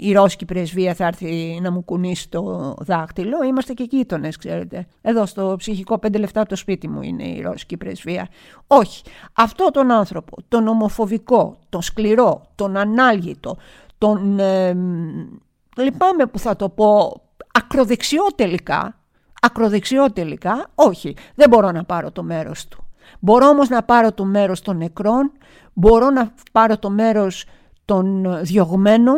η, 0.01 0.11
Ρώσικη 0.13 0.45
πρεσβεία 0.45 0.93
θα 0.93 1.05
έρθει 1.05 1.59
να 1.61 1.71
μου 1.71 1.83
κουνήσει 1.83 2.29
το 2.29 2.73
δάχτυλο. 2.79 3.43
Είμαστε 3.43 3.73
και 3.73 3.87
γείτονες, 3.89 4.37
ξέρετε. 4.37 4.87
Εδώ 5.01 5.25
στο 5.25 5.55
ψυχικό 5.57 5.97
πέντε 5.97 6.17
λεφτά 6.17 6.39
από 6.39 6.49
το 6.49 6.55
σπίτι 6.55 6.87
μου 6.87 7.01
είναι 7.01 7.23
η 7.23 7.41
Ρώσικη 7.41 7.77
πρεσβεία. 7.77 8.27
Όχι. 8.67 9.03
Αυτό 9.33 9.71
τον 9.71 9.91
άνθρωπο, 9.91 10.37
τον 10.47 10.67
ομοφοβικό, 10.67 11.57
τον 11.69 11.81
σκληρό, 11.81 12.45
τον 12.55 12.77
ανάλγητο, 12.77 13.57
τον... 13.97 14.39
Ε, 14.39 14.77
λυπάμαι 15.77 16.25
που 16.25 16.39
θα 16.39 16.55
το 16.55 16.69
πω 16.69 17.21
ακροδεξιό 17.51 18.23
τελικά, 18.35 18.99
ακροδεξιό 19.45 20.11
τελικά, 20.11 20.67
όχι, 20.75 21.15
δεν 21.35 21.49
μπορώ 21.49 21.71
να 21.71 21.83
πάρω 21.83 22.11
το 22.11 22.23
μέρος 22.23 22.67
του. 22.67 22.83
Μπορώ 23.19 23.47
όμως 23.47 23.69
να 23.69 23.83
πάρω 23.83 24.11
το 24.11 24.25
μέρος 24.25 24.61
των 24.61 24.77
νεκρών, 24.77 25.31
μπορώ 25.73 26.09
να 26.09 26.33
πάρω 26.51 26.77
το 26.77 26.89
μέρος 26.89 27.45
των 27.85 28.25
διωγμένων, 28.41 29.17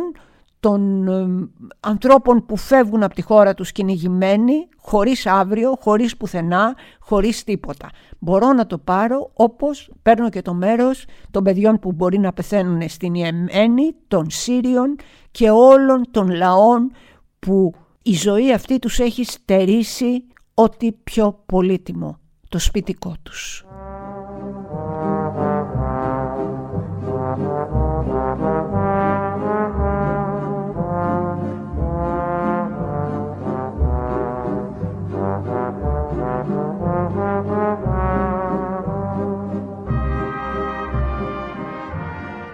των 0.60 1.08
ε, 1.08 1.50
ανθρώπων 1.80 2.46
που 2.46 2.58
φεύγουν 2.58 3.04
από 3.04 3.16
τη 3.16 3.22
χώρα 3.22 3.54
τους 3.54 3.72
κυνηγημένοι, 3.72 4.68
χωρίς 4.78 5.26
αύριο, 5.26 5.78
χωρίς 5.82 6.18
πουθενά, 6.18 6.76
χωρίς 7.00 7.44
τίποτα. 7.44 7.90
Μπορώ 8.20 8.54
να 8.54 8.66
το 8.66 8.78
πάρω 8.78 9.30
όπως 9.34 9.92
παίρνω 10.02 10.30
και 10.30 10.42
το 10.42 10.54
μέρος 10.54 11.06
των 11.32 11.44
παιδιών 11.44 11.80
που 11.80 11.92
μπορεί 11.92 12.20
να 12.20 12.34
πεθαίνουν 12.34 12.90
στην 12.90 13.14
Ιεμένη, 13.14 13.96
των 14.08 14.30
Σύριων 14.30 14.96
και 15.32 15.50
όλων 15.50 16.04
των 16.12 16.30
λαών 16.30 16.92
που 17.40 17.74
η 18.08 18.14
ζωή 18.14 18.54
αυτή 18.54 18.80
τους 18.80 19.00
έχει 19.00 19.24
στερήσει 19.24 20.24
ό,τι 20.54 20.92
πιο 20.92 21.44
πολύτιμο, 21.46 22.20
το 22.50 22.60
σπιτικό 22.60 23.16
τους. 23.24 23.66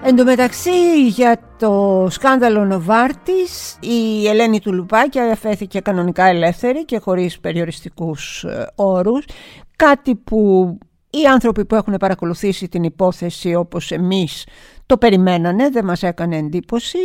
Εν 0.05 0.15
τω 0.15 0.23
μεταξύ 0.23 1.07
για 1.07 1.39
το 1.59 2.07
σκάνδαλο 2.09 2.65
Νοβάρτης 2.65 3.77
η 3.79 4.27
Ελένη 4.27 4.59
του 4.59 4.73
Λουπάκια 4.73 5.31
αφέθηκε 5.31 5.79
κανονικά 5.79 6.25
ελεύθερη 6.25 6.85
και 6.85 6.97
χωρίς 6.97 7.39
περιοριστικούς 7.39 8.43
ε, 8.43 8.71
όρους. 8.75 9.25
Κάτι 9.75 10.15
που 10.15 10.67
οι 11.09 11.25
άνθρωποι 11.25 11.65
που 11.65 11.75
έχουν 11.75 11.95
παρακολουθήσει 11.99 12.67
την 12.67 12.83
υπόθεση 12.83 13.55
όπως 13.55 13.91
εμείς 13.91 14.45
το 14.85 14.97
περιμένανε, 14.97 15.69
δεν 15.69 15.85
μας 15.85 16.03
έκανε 16.03 16.37
εντύπωση. 16.37 16.97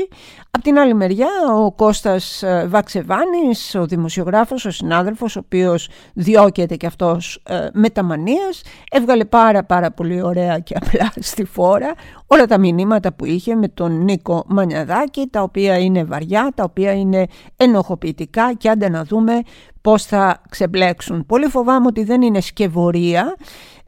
Απ' 0.51 0.63
την 0.63 0.79
άλλη 0.79 0.95
μεριά 0.95 1.29
ο 1.57 1.73
Κώστας 1.73 2.43
ε, 2.43 2.67
Βαξεβάνης, 2.69 3.75
ο 3.75 3.87
δημοσιογράφος, 3.87 4.65
ο 4.65 4.71
συνάδελφος, 4.71 5.37
ο 5.37 5.41
οποίος 5.45 5.89
διώκεται 6.15 6.77
και 6.77 6.87
αυτός 6.87 7.43
ε, 7.49 7.69
με 7.73 7.91
τα 7.91 8.03
μανίας, 8.03 8.63
έβγαλε 8.91 9.25
πάρα 9.25 9.65
πάρα 9.65 9.91
πολύ 9.91 10.23
ωραία 10.23 10.59
και 10.59 10.75
απλά 10.81 11.13
στη 11.17 11.45
φόρα 11.45 11.95
όλα 12.27 12.47
τα 12.47 12.59
μηνύματα 12.59 13.13
που 13.13 13.25
είχε 13.25 13.55
με 13.55 13.69
τον 13.69 14.05
Νίκο 14.05 14.45
Μανιαδάκη, 14.47 15.27
τα 15.31 15.43
οποία 15.43 15.79
είναι 15.79 16.05
βαριά, 16.05 16.53
τα 16.55 16.65
οποία 16.65 16.93
είναι 16.93 17.27
ενοχοποιητικά 17.57 18.55
και 18.55 18.69
άντε 18.69 18.89
να 18.89 19.05
δούμε 19.05 19.43
πώς 19.81 20.05
θα 20.05 20.43
ξεμπλέξουν. 20.49 21.27
Πολύ 21.27 21.47
φοβάμαι 21.47 21.87
ότι 21.87 22.05
δεν 22.05 22.23
είναι 22.23 22.41
σκευωρία 22.41 23.35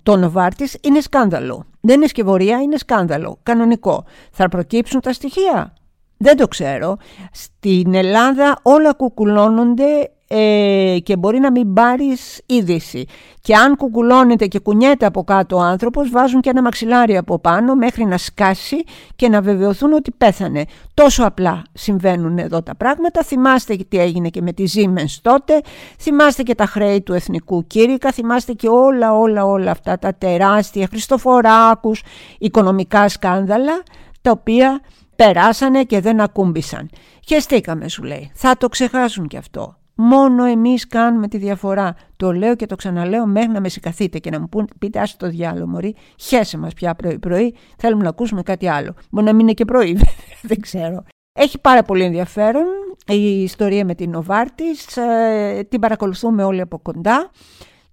το 0.03 0.17
Νοβάρτης 0.17 0.77
είναι 0.83 1.01
σκάνδαλο. 1.01 1.67
Δεν 1.81 1.97
είναι 1.97 2.07
σκευωρία, 2.07 2.61
είναι 2.63 2.77
σκάνδαλο. 2.77 3.39
Κανονικό. 3.43 4.05
Θα 4.31 4.49
προκύψουν 4.49 5.01
τα 5.01 5.13
στοιχεία; 5.13 5.75
Δεν 6.17 6.37
το 6.37 6.49
ξέρω. 6.49 6.97
Στην 7.33 7.95
Ελλάδα 7.95 8.59
όλα 8.63 8.93
κουκουλώνονται 8.93 10.11
ε, 10.33 10.99
και 11.03 11.17
μπορεί 11.17 11.39
να 11.39 11.51
μην 11.51 11.73
πάρεις 11.73 12.41
είδηση. 12.47 13.07
Και 13.41 13.55
αν 13.55 13.77
κουκουλώνεται 13.77 14.47
και 14.47 14.59
κουνιέται 14.59 15.07
από 15.07 15.25
κάτω 15.25 15.57
ο 15.57 15.61
άνθρωπος 15.61 16.11
βάζουν 16.11 16.41
και 16.41 16.51
ένα 16.51 16.63
μαξιλάρι 16.63 17.17
από 17.17 17.39
πάνω 17.39 17.75
μέχρι 17.75 18.05
να 18.05 18.19
σκάσει 18.19 18.85
και 19.17 19.29
να 19.29 19.41
βεβαιωθούν 19.41 19.93
ότι 19.93 20.11
πέθανε. 20.11 20.65
Τόσο 20.95 21.25
απλά 21.25 21.63
συμβαίνουν 21.73 22.39
εδώ 22.39 22.63
τα 22.63 22.75
πράγματα. 22.75 23.23
Θυμάστε 23.23 23.77
τι 23.77 23.99
έγινε 23.99 24.29
και 24.29 24.43
με 24.43 24.53
τη 24.53 24.65
Siemens 24.75 25.19
τότε. 25.23 25.61
Θυμάστε 25.99 26.43
και 26.43 26.55
τα 26.55 26.67
χρέη 26.67 27.01
του 27.01 27.13
Εθνικού 27.13 27.67
Κήρυκα. 27.67 28.13
Θυμάστε 28.13 28.53
και 28.53 28.69
όλα 28.69 29.19
όλα 29.19 29.45
όλα 29.45 29.71
αυτά 29.71 29.99
τα 29.99 30.15
τεράστια 30.15 30.87
Χριστοφοράκους 30.87 32.03
οικονομικά 32.39 33.09
σκάνδαλα 33.09 33.83
τα 34.21 34.31
οποία 34.31 34.81
περάσανε 35.17 35.85
και 35.85 36.01
δεν 36.01 36.21
ακούμπησαν. 36.21 36.91
Χεστήκαμε 37.27 37.89
σου 37.89 38.03
λέει. 38.03 38.31
Θα 38.35 38.57
το 38.57 38.69
ξεχάσουν 38.69 39.27
κι 39.27 39.37
αυτό. 39.37 39.80
Μόνο 40.03 40.45
εμείς 40.45 40.87
κάνουμε 40.87 41.29
τη 41.29 41.39
διαφορά. 41.39 41.95
Το 42.17 42.33
λέω 42.33 42.57
και 42.57 42.67
το 42.67 42.77
ξαναλέω 42.77 43.27
μέχρι 43.27 43.51
να 43.51 43.61
με 43.61 43.69
σηκαθείτε 43.69 44.19
και 44.19 44.31
να 44.31 44.41
μου 44.41 44.49
πείτε 44.79 45.01
άσε 45.01 45.17
το 45.17 45.29
διάλογο 45.29 45.67
μωρή, 45.67 45.95
χέσε 46.17 46.59
μας 46.59 46.75
πια 46.75 46.95
πρωί 46.95 47.19
πρωί, 47.19 47.55
θέλουμε 47.79 48.03
να 48.03 48.09
ακούσουμε 48.09 48.43
κάτι 48.43 48.69
άλλο. 48.69 48.95
Μπορεί 49.11 49.27
να 49.27 49.33
μην 49.33 49.41
είναι 49.41 49.53
και 49.53 49.65
πρωί, 49.65 49.99
δεν 50.51 50.61
ξέρω. 50.61 51.05
Έχει 51.33 51.59
πάρα 51.61 51.83
πολύ 51.83 52.05
ενδιαφέρον 52.05 52.65
η 53.07 53.43
ιστορία 53.43 53.85
με 53.85 53.95
την 53.95 54.11
Νοβάρτης, 54.11 54.97
ε, 54.97 55.67
την 55.69 55.81
παρακολουθούμε 55.81 56.45
όλοι 56.45 56.61
από 56.61 56.79
κοντά 56.79 57.31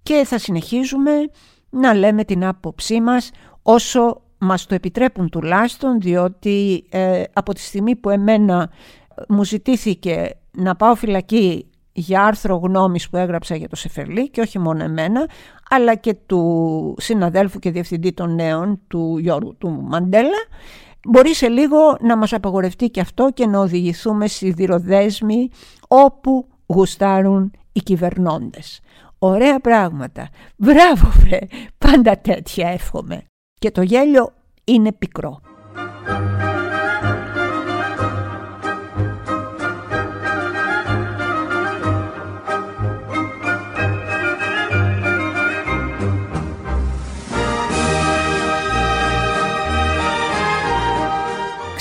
και 0.04 0.24
θα 0.26 0.38
συνεχίζουμε 0.38 1.12
να 1.70 1.94
λέμε 1.94 2.24
την 2.24 2.46
άποψή 2.46 3.02
μας 3.02 3.32
όσο 3.62 4.22
μας 4.38 4.66
το 4.66 4.76
επιτρέπουν 4.76 5.30
τουλάχιστον 5.30 6.00
διότι 6.00 6.86
ε, 6.90 7.24
από 7.34 7.54
τη 7.54 7.60
στιγμή 7.60 7.96
που 7.96 8.10
εμένα 8.10 8.70
μου 9.28 9.44
ζητήθηκε 9.44 10.30
να 10.52 10.76
πάω 10.76 10.96
φυλακή 10.96 11.66
για 12.00 12.24
άρθρο 12.24 12.56
γνώμης 12.56 13.10
που 13.10 13.18
έγραψα 13.18 13.56
για 13.56 13.70
το 13.70 13.76
Σεφερλί 13.76 14.30
και 14.30 14.42
όχι 14.42 14.60
μόνο 14.60 14.84
εμένα 14.84 15.30
αλλά 15.70 15.96
και 15.96 16.14
του 16.26 16.96
συναδέλφου 17.00 17.60
και 17.60 17.72
διευθυντή 17.72 18.14
των 18.14 18.36
νέων 18.36 18.80
του 18.88 19.18
Γιώργου 19.18 19.56
του 19.58 19.70
Μαντέλα 19.70 20.46
μπορεί 21.08 21.34
σε 21.34 21.48
λίγο 21.48 21.78
να 22.02 22.18
μας 22.18 22.34
απαγορευτεί 22.34 22.90
και 22.90 23.00
αυτό 23.00 23.30
και 23.34 23.48
να 23.48 23.60
οδηγηθούμε 23.60 24.28
σιδηροδέσμοι 24.28 25.50
όπου 25.88 26.48
γουστάρουν 26.66 27.52
οι 27.72 27.80
κυβερνώντες. 27.80 28.82
Ωραία 29.20 29.60
πράγματα. 29.60 30.30
Μπράβο 30.56 31.08
βρε, 31.20 31.40
πάντα 31.78 32.18
τέτοια 32.18 32.70
εύχομαι. 32.70 33.24
Και 33.60 33.72
το 33.72 33.82
γέλιο 33.82 34.34
είναι 34.64 34.92
πικρό. 34.92 35.40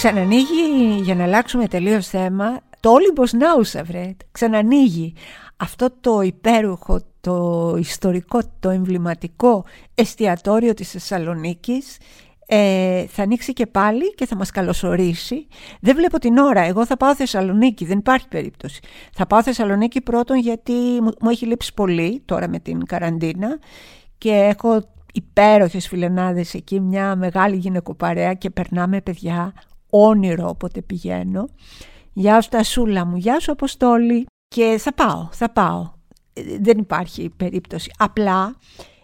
Ξανανοίγει, 0.07 1.01
για 1.03 1.14
να 1.14 1.25
αλλάξουμε 1.25 1.66
τελείως 1.69 2.09
θέμα, 2.09 2.61
το 2.81 2.90
Όλυμπος 2.90 3.33
Νάουσα 3.33 3.83
βρε, 3.85 4.16
ξανανοίγει. 4.33 5.14
Αυτό 5.57 5.88
το 6.01 6.21
υπέροχο, 6.21 7.01
το 7.21 7.75
ιστορικό, 7.79 8.40
το 8.61 8.71
εμβληματικό 8.71 9.64
εστιατόριο 9.95 10.75
της 10.75 10.90
Θεσσαλονίκης 10.90 11.97
ε, 12.47 13.07
θα 13.07 13.23
ανοίξει 13.23 13.53
και 13.53 13.66
πάλι 13.66 14.14
και 14.14 14.27
θα 14.27 14.37
μας 14.37 14.51
καλωσορίσει. 14.51 15.47
Δεν 15.81 15.97
βλέπω 15.97 16.19
την 16.19 16.37
ώρα. 16.37 16.61
Εγώ 16.61 16.87
θα 16.87 16.97
πάω 16.97 17.14
Θεσσαλονίκη, 17.14 17.85
δεν 17.85 17.99
υπάρχει 17.99 18.29
περίπτωση. 18.29 18.81
Θα 19.12 19.27
πάω 19.27 19.42
Θεσσαλονίκη 19.42 20.01
πρώτον 20.01 20.38
γιατί 20.38 20.73
μου 21.21 21.31
έχει 21.31 21.47
λείψει 21.47 21.75
πολύ 21.75 22.23
τώρα 22.25 22.49
με 22.49 22.59
την 22.59 22.85
καραντίνα 22.85 23.59
και 24.19 24.31
έχω 24.31 24.83
υπέροχες 25.12 25.88
φιλενάδες 25.88 26.55
εκεί, 26.55 26.81
μια 26.81 27.16
μεγάλη 27.16 27.57
γυναικοπαρέα 27.57 28.35
και 28.35 28.51
περνάμε 28.51 29.01
παιδιά 29.01 29.53
όνειρο 29.90 30.49
όποτε 30.49 30.83
πηγαίνω. 30.83 31.49
Γεια 32.12 32.40
σου 32.40 32.49
Τασούλα 32.49 33.05
μου, 33.05 33.16
γεια 33.16 33.40
σου 33.40 33.53
Αποστόλη 33.53 34.27
και 34.49 34.77
θα 34.79 34.94
πάω, 34.94 35.29
θα 35.33 35.51
πάω. 35.51 35.90
Ε, 36.33 36.42
δεν 36.61 36.79
υπάρχει 36.79 37.31
περίπτωση. 37.37 37.90
Απλά 37.99 38.57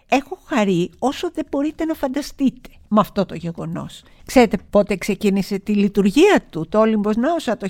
έχω 0.08 0.38
χαρεί 0.44 0.90
όσο 0.98 1.30
δεν 1.34 1.46
μπορείτε 1.50 1.84
να 1.84 1.94
φανταστείτε 1.94 2.68
με 2.88 3.00
αυτό 3.00 3.26
το 3.26 3.34
γεγονός. 3.34 4.02
Ξέρετε 4.26 4.58
πότε 4.70 4.96
ξεκίνησε 4.96 5.58
τη 5.58 5.74
λειτουργία 5.74 6.44
του 6.50 6.68
το 6.68 6.78
Όλυμπος 6.78 7.16
Νάουσα 7.16 7.56
το 7.56 7.68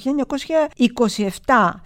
1927. 1.46 1.80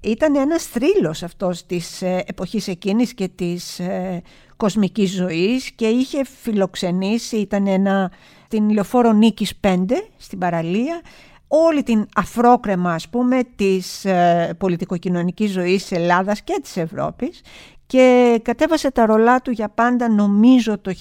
Ήταν 0.00 0.36
ένας 0.36 0.64
θρύλος 0.64 1.22
αυτός 1.22 1.66
της 1.66 2.02
ε, 2.02 2.24
εποχής 2.26 2.68
εκείνης 2.68 3.14
και 3.14 3.28
της 3.28 3.78
ε, 3.78 4.22
κοσμικής 4.56 5.10
ζωής 5.10 5.70
και 5.70 5.86
είχε 5.86 6.24
φιλοξενήσει, 6.24 7.36
ήταν 7.36 7.66
ένα 7.66 8.12
την 8.52 8.70
λεωφόρο 8.70 9.12
Νίκης 9.12 9.52
5 9.60 9.76
στην 10.16 10.38
παραλία, 10.38 11.00
όλη 11.48 11.82
την 11.82 12.06
αφρόκρεμα 12.14 12.92
ας 12.92 13.08
πούμε 13.08 13.40
της 13.56 14.04
ε, 14.04 14.54
πολιτικοκοινωνικής 14.58 15.50
ζωής 15.50 15.82
της 15.82 15.92
Ελλάδας 15.98 16.42
και 16.42 16.58
της 16.62 16.76
Ευρώπης 16.76 17.40
και 17.86 18.38
κατέβασε 18.42 18.90
τα 18.90 19.06
ρολά 19.06 19.40
του 19.40 19.50
για 19.50 19.68
πάντα 19.68 20.08
νομίζω 20.08 20.78
το 20.78 20.92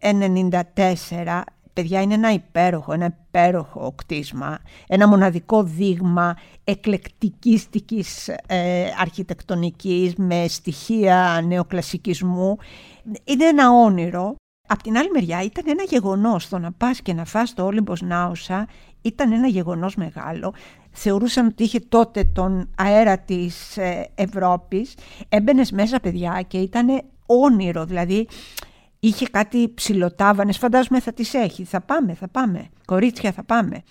1994 0.00 1.40
παιδιά 1.72 2.00
είναι 2.00 2.14
ένα 2.14 2.32
υπέροχο, 2.32 2.92
ένα 2.92 3.16
υπέροχο 3.28 3.92
κτίσμα, 3.96 4.58
ένα 4.86 5.08
μοναδικό 5.08 5.62
δείγμα 5.62 6.36
εκλεκτικίστικης 6.64 8.28
ε, 8.28 8.86
αρχιτεκτονικής 9.00 10.14
με 10.16 10.46
στοιχεία 10.48 11.44
νεοκλασικισμού. 11.46 12.56
Είναι 13.24 13.44
ένα 13.44 13.70
όνειρο 13.70 14.34
Απ' 14.70 14.82
την 14.82 14.96
άλλη 14.96 15.10
μεριά 15.10 15.42
ήταν 15.42 15.64
ένα 15.68 15.82
γεγονός 15.82 16.48
το 16.48 16.58
να 16.58 16.72
πας 16.72 17.02
και 17.02 17.12
να 17.12 17.24
φας 17.24 17.54
το 17.54 17.64
Όλυμπος 17.64 18.00
Νάουσα 18.00 18.66
ήταν 19.02 19.32
ένα 19.32 19.46
γεγονός 19.46 19.94
μεγάλο. 19.94 20.54
Θεωρούσαν 20.90 21.46
ότι 21.46 21.62
είχε 21.62 21.80
τότε 21.80 22.24
τον 22.24 22.70
αέρα 22.76 23.18
της 23.18 23.76
ε, 23.76 24.10
Ευρώπης. 24.14 24.94
Έμπαινες 25.28 25.70
μέσα 25.70 26.00
παιδιά 26.00 26.44
και 26.46 26.58
ήταν 26.58 27.02
όνειρο, 27.26 27.84
δηλαδή 27.84 28.28
είχε 29.00 29.26
κάτι 29.26 29.72
ψιλοτάβανες, 29.74 30.58
φαντάζομαι 30.58 31.00
θα 31.00 31.12
τις 31.12 31.34
έχει, 31.34 31.64
θα 31.64 31.80
πάμε, 31.80 32.14
θα 32.14 32.28
πάμε, 32.28 32.68
κορίτσια 32.84 33.32
θα 33.32 33.44
πάμε. 33.44 33.82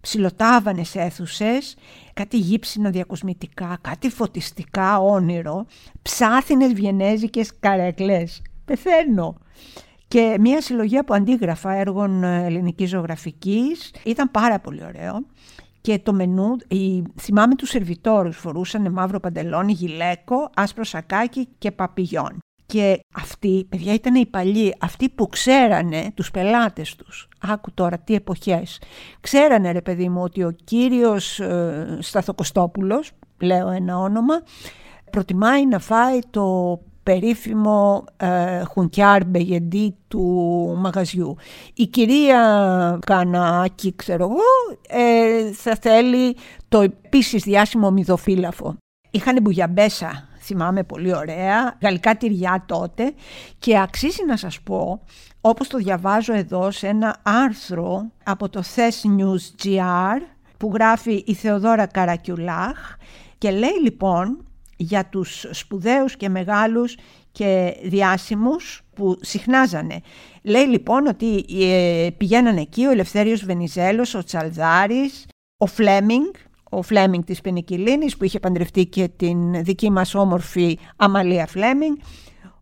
Ψιλοτάβανες 0.00 0.94
αίθουσες, 0.94 1.76
κάτι 2.12 2.36
γύψινα 2.36 2.90
διακοσμητικά, 2.90 3.78
κάτι 3.80 4.10
φωτιστικά 4.10 4.98
όνειρο, 4.98 5.66
ψάθινες 6.02 6.72
βιενέζικες 6.72 7.50
καρέκλες. 7.60 8.42
Πεθαίνω 8.64 9.36
και 10.12 10.36
μια 10.40 10.60
συλλογή 10.60 10.98
από 10.98 11.14
αντίγραφα 11.14 11.72
έργων 11.72 12.24
ε, 12.24 12.44
ελληνικής 12.44 12.88
ζωγραφικής. 12.88 13.94
Ήταν 14.04 14.30
πάρα 14.30 14.60
πολύ 14.60 14.84
ωραίο. 14.84 15.26
Και 15.80 15.98
το 15.98 16.12
μενού, 16.12 16.56
η, 16.68 17.02
θυμάμαι 17.20 17.54
τους 17.54 17.68
σερβιτόρους 17.68 18.36
φορούσαν 18.36 18.92
μαύρο 18.92 19.20
παντελόνι, 19.20 19.72
γυλαίκο, 19.72 20.50
άσπρο 20.54 20.84
σακάκι 20.84 21.48
και 21.58 21.70
παπηγιόν. 21.70 22.38
Και 22.66 23.00
αυτοί, 23.14 23.66
παιδιά, 23.68 23.94
ήταν 23.94 24.14
οι 24.14 24.26
παλιοί, 24.26 24.74
αυτοί 24.80 25.08
που 25.08 25.28
ξέρανε 25.28 26.12
τους 26.14 26.30
πελάτες 26.30 26.94
τους. 26.94 27.28
Άκου 27.40 27.72
τώρα 27.74 27.98
τι 27.98 28.14
εποχές. 28.14 28.80
Ξέρανε 29.20 29.72
ρε 29.72 29.82
παιδί 29.82 30.08
μου 30.08 30.22
ότι 30.22 30.42
ο 30.42 30.56
κύριος 30.64 31.40
ε, 31.40 31.98
Σταθοκοστόπουλος, 32.00 33.10
λέω 33.40 33.68
ένα 33.68 33.98
όνομα, 33.98 34.42
προτιμάει 35.10 35.66
να 35.66 35.78
φάει 35.78 36.18
το 36.30 36.78
περίφημο 37.02 38.04
ε, 38.16 38.62
χουνκιάρ 38.62 39.24
μπεγεντή 39.24 39.94
του 40.08 40.22
μαγαζιού. 40.78 41.36
Η 41.74 41.86
κυρία 41.86 42.98
Κανάκη, 43.06 43.94
ξέρω 43.96 44.24
εγώ, 44.24 44.78
ε, 44.88 45.52
θα 45.52 45.76
θέλει 45.80 46.36
το 46.68 46.80
επίσης 46.80 47.42
διάσημο 47.42 47.90
μυδοφύλαφο. 47.90 48.76
Είχαν 49.10 49.42
μπουγιαμπέσα, 49.42 50.28
θυμάμαι 50.38 50.82
πολύ 50.82 51.14
ωραία, 51.14 51.76
γαλλικά 51.82 52.16
τυριά 52.16 52.64
τότε 52.66 53.12
και 53.58 53.78
αξίζει 53.78 54.24
να 54.26 54.36
σας 54.36 54.60
πω, 54.60 55.00
όπως 55.40 55.68
το 55.68 55.78
διαβάζω 55.78 56.34
εδώ 56.34 56.70
σε 56.70 56.86
ένα 56.86 57.16
άρθρο 57.22 58.10
από 58.24 58.48
το 58.48 58.62
Thes 58.74 59.20
News 59.20 59.64
GR 59.64 60.20
που 60.56 60.70
γράφει 60.74 61.24
η 61.26 61.34
Θεοδόρα 61.34 61.86
Καρακιουλάχ 61.86 62.96
και 63.38 63.50
λέει 63.50 63.80
λοιπόν 63.82 64.44
για 64.82 65.06
τους 65.06 65.46
σπουδαίους 65.50 66.16
και 66.16 66.28
μεγάλους 66.28 66.96
και 67.32 67.76
διάσημους 67.84 68.82
που 68.94 69.18
συχνάζανε. 69.20 70.00
Λέει 70.42 70.64
λοιπόν 70.64 71.06
ότι 71.06 71.44
ε, 71.60 72.08
πηγαίνανε 72.16 72.60
εκεί 72.60 72.86
ο 72.86 72.90
Ελευθέριος 72.90 73.44
Βενιζέλος, 73.44 74.14
ο 74.14 74.24
Τσαλδάρης, 74.24 75.26
ο 75.56 75.66
Φλέμινγκ, 75.66 76.30
ο 76.70 76.82
Φλέμινγκ 76.82 77.24
της 77.24 77.40
Πενικυλίνης 77.40 78.16
που 78.16 78.24
είχε 78.24 78.40
παντρευτεί 78.40 78.86
και 78.86 79.08
την 79.16 79.64
δική 79.64 79.90
μας 79.90 80.14
όμορφη 80.14 80.78
Αμαλία 80.96 81.46
Φλέμινγκ, 81.46 81.96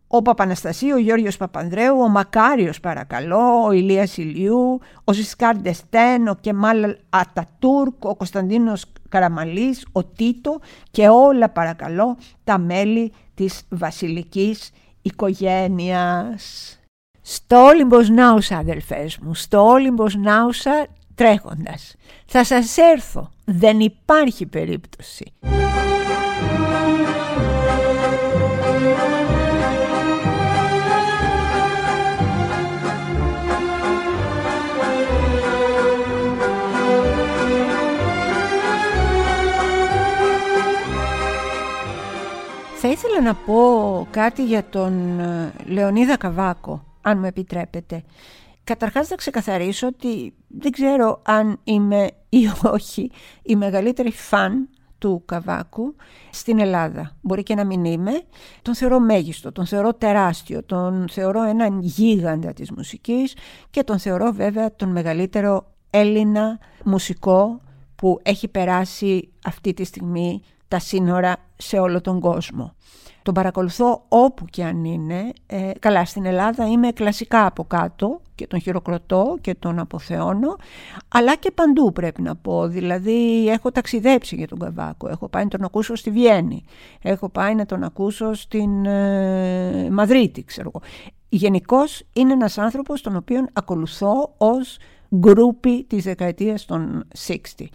ο 0.07 0.21
Παπαναστασίου, 0.21 0.93
ο 0.95 0.99
Γιώργος 0.99 1.37
Παπανδρέου, 1.37 1.99
ο 1.99 2.09
Μακάριος 2.09 2.79
παρακαλώ, 2.79 3.65
ο 3.65 3.71
Ηλίας 3.71 4.17
Ηλιού, 4.17 4.79
ο 5.03 5.13
Ζισκάρ 5.13 5.57
Ντεστέν, 5.57 6.27
ο 6.27 6.35
Κεμάλ 6.41 6.95
Ατατούρκ, 7.09 8.05
ο 8.05 8.15
Κωνσταντίνος 8.15 8.85
Καραμαλής, 9.11 9.85
ο 9.91 10.03
Τίτο 10.03 10.59
και 10.91 11.07
όλα 11.07 11.49
παρακαλώ 11.49 12.17
τα 12.43 12.57
μέλη 12.57 13.13
της 13.33 13.61
βασιλικής 13.69 14.71
οικογένειας. 15.01 16.75
Στο 17.21 17.63
Όλυμπος 17.63 18.09
Νάουσα 18.09 18.57
αδελφές 18.57 19.17
μου, 19.17 19.33
στο 19.33 19.65
Όλυμπος 19.65 20.15
Νάουσα 20.15 20.87
τρέχοντας. 21.15 21.95
Θα 22.25 22.43
σας 22.43 22.77
έρθω, 22.77 23.29
δεν 23.45 23.79
υπάρχει 23.79 24.45
περίπτωση. 24.45 25.33
Ήθελα 42.91 43.21
να 43.21 43.33
πω 43.33 44.07
κάτι 44.11 44.45
για 44.45 44.63
τον 44.69 45.19
ε, 45.19 45.53
Λεωνίδα 45.65 46.17
Καβάκο, 46.17 46.83
αν 47.01 47.19
μου 47.19 47.25
επιτρέπετε. 47.25 48.03
Καταρχάς 48.63 49.07
θα 49.07 49.15
ξεκαθαρίσω 49.15 49.87
ότι 49.87 50.33
δεν 50.47 50.71
ξέρω 50.71 51.21
αν 51.25 51.59
είμαι 51.63 52.09
ή 52.29 52.49
όχι 52.63 53.11
η 53.41 53.55
μεγαλύτερη 53.55 54.11
φαν 54.11 54.69
του 54.97 55.23
Καβάκου 55.25 55.95
στην 56.29 56.59
Ελλάδα. 56.59 57.15
Μπορεί 57.21 57.43
και 57.43 57.55
να 57.55 57.65
μην 57.65 57.85
είμαι. 57.85 58.11
Τον 58.61 58.75
θεωρώ 58.75 58.99
μέγιστο, 58.99 59.51
τον 59.51 59.65
θεωρώ 59.65 59.93
τεράστιο, 59.93 60.63
τον 60.63 61.09
θεωρώ 61.11 61.43
έναν 61.43 61.79
γίγαντα 61.81 62.53
της 62.53 62.71
μουσικής 62.71 63.35
και 63.69 63.83
τον 63.83 63.99
θεωρώ 63.99 64.31
βέβαια 64.31 64.75
τον 64.75 64.89
μεγαλύτερο 64.89 65.65
Έλληνα 65.89 66.59
μουσικό 66.83 67.61
που 67.95 68.19
έχει 68.23 68.47
περάσει 68.47 69.31
αυτή 69.45 69.73
τη 69.73 69.83
στιγμή 69.83 70.41
τα 70.71 70.79
σύνορα 70.79 71.35
σε 71.57 71.79
όλο 71.79 72.01
τον 72.01 72.19
κόσμο. 72.19 72.73
Τον 73.23 73.33
παρακολουθώ 73.33 74.05
όπου 74.07 74.45
και 74.45 74.63
αν 74.63 74.85
είναι. 74.85 75.31
Ε, 75.45 75.71
καλά, 75.79 76.05
στην 76.05 76.25
Ελλάδα 76.25 76.67
είμαι 76.67 76.91
κλασικά 76.91 77.45
από 77.45 77.63
κάτω 77.63 78.21
και 78.35 78.47
τον 78.47 78.59
χειροκροτώ 78.61 79.37
και 79.41 79.55
τον 79.55 79.79
αποθεώνω, 79.79 80.55
αλλά 81.07 81.35
και 81.35 81.51
παντού 81.51 81.91
πρέπει 81.91 82.21
να 82.21 82.35
πω. 82.35 82.67
Δηλαδή 82.67 83.47
έχω 83.49 83.71
ταξιδέψει 83.71 84.35
για 84.35 84.47
τον 84.47 84.59
Καβάκο, 84.59 85.07
έχω 85.09 85.29
πάει 85.29 85.43
να 85.43 85.49
τον 85.49 85.63
ακούσω 85.63 85.95
στη 85.95 86.11
Βιέννη, 86.11 86.63
έχω 87.01 87.29
πάει 87.29 87.55
να 87.55 87.65
τον 87.65 87.83
ακούσω 87.83 88.33
στην 88.33 88.85
ε, 88.85 89.89
Μαδρίτη, 89.91 90.43
ξέρω 90.43 90.71
εγώ. 90.73 90.83
Γενικώς 91.29 92.03
είναι 92.13 92.33
ένας 92.33 92.57
άνθρωπος 92.57 93.01
τον 93.01 93.15
οποίο 93.15 93.45
ακολουθώ 93.53 94.33
ως 94.37 94.77
γκρούπι 95.15 95.83
της 95.83 96.03
δεκαετίας 96.03 96.65
των 96.65 97.07
60. 97.27 97.65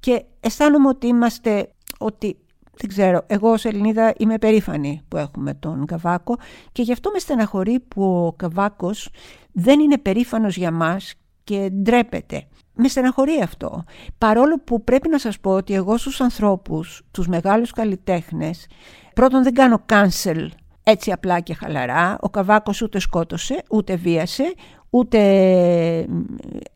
Και 0.00 0.24
αισθάνομαι 0.40 0.88
ότι 0.88 1.06
είμαστε, 1.06 1.70
ότι 2.00 2.36
δεν 2.80 2.88
ξέρω, 2.88 3.24
εγώ 3.26 3.50
ως 3.50 3.64
Ελληνίδα 3.64 4.14
είμαι 4.18 4.38
περήφανη 4.38 5.02
που 5.08 5.16
έχουμε 5.16 5.54
τον 5.54 5.86
Καβάκο 5.86 6.36
και 6.72 6.82
γι' 6.82 6.92
αυτό 6.92 7.10
με 7.10 7.18
στεναχωρεί 7.18 7.80
που 7.80 8.26
ο 8.26 8.32
Καβάκος 8.32 9.10
δεν 9.52 9.80
είναι 9.80 9.98
περήφανος 9.98 10.56
για 10.56 10.70
μας 10.70 11.14
και 11.44 11.70
ντρέπεται. 11.70 12.46
Με 12.74 12.88
στεναχωρεί 12.88 13.40
αυτό. 13.42 13.84
Παρόλο 14.18 14.60
που 14.64 14.84
πρέπει 14.84 15.08
να 15.08 15.18
σας 15.18 15.40
πω 15.40 15.50
ότι 15.50 15.74
εγώ 15.74 15.96
στους 15.96 16.20
ανθρώπους, 16.20 17.02
τους 17.10 17.28
μεγάλους 17.28 17.70
καλλιτέχνες, 17.70 18.66
πρώτον 19.14 19.42
δεν 19.42 19.54
κάνω 19.54 19.84
cancel 19.88 20.46
έτσι 20.82 21.12
απλά 21.12 21.40
και 21.40 21.54
χαλαρά. 21.54 22.16
Ο 22.20 22.28
Καβάκος 22.30 22.82
ούτε 22.82 22.98
σκότωσε, 22.98 23.62
ούτε 23.70 23.96
βίασε, 23.96 24.54
ούτε 24.90 25.18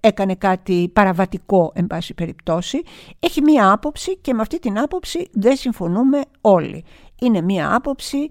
έκανε 0.00 0.34
κάτι 0.34 0.90
παραβατικό 0.92 1.72
εν 1.74 1.86
πάση 1.86 2.14
περιπτώσει. 2.14 2.82
Έχει 3.18 3.42
μία 3.42 3.72
άποψη 3.72 4.16
και 4.16 4.34
με 4.34 4.40
αυτή 4.40 4.58
την 4.58 4.78
άποψη 4.78 5.28
δεν 5.32 5.56
συμφωνούμε 5.56 6.20
όλοι. 6.40 6.84
Είναι 7.20 7.40
μία 7.40 7.74
άποψη 7.74 8.28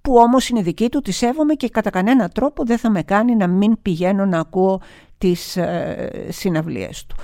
που 0.00 0.14
όμως 0.16 0.48
είναι 0.48 0.62
δική 0.62 0.88
του, 0.88 1.00
τη 1.00 1.12
σέβομαι 1.12 1.54
και 1.54 1.68
κατά 1.68 1.90
κανένα 1.90 2.28
τρόπο 2.28 2.64
δεν 2.64 2.78
θα 2.78 2.90
με 2.90 3.02
κάνει 3.02 3.36
να 3.36 3.46
μην 3.46 3.76
πηγαίνω 3.82 4.26
να 4.26 4.38
ακούω 4.38 4.80
τις 5.18 5.56
ε, 5.56 6.26
συναυλίες 6.28 7.06
του. 7.06 7.16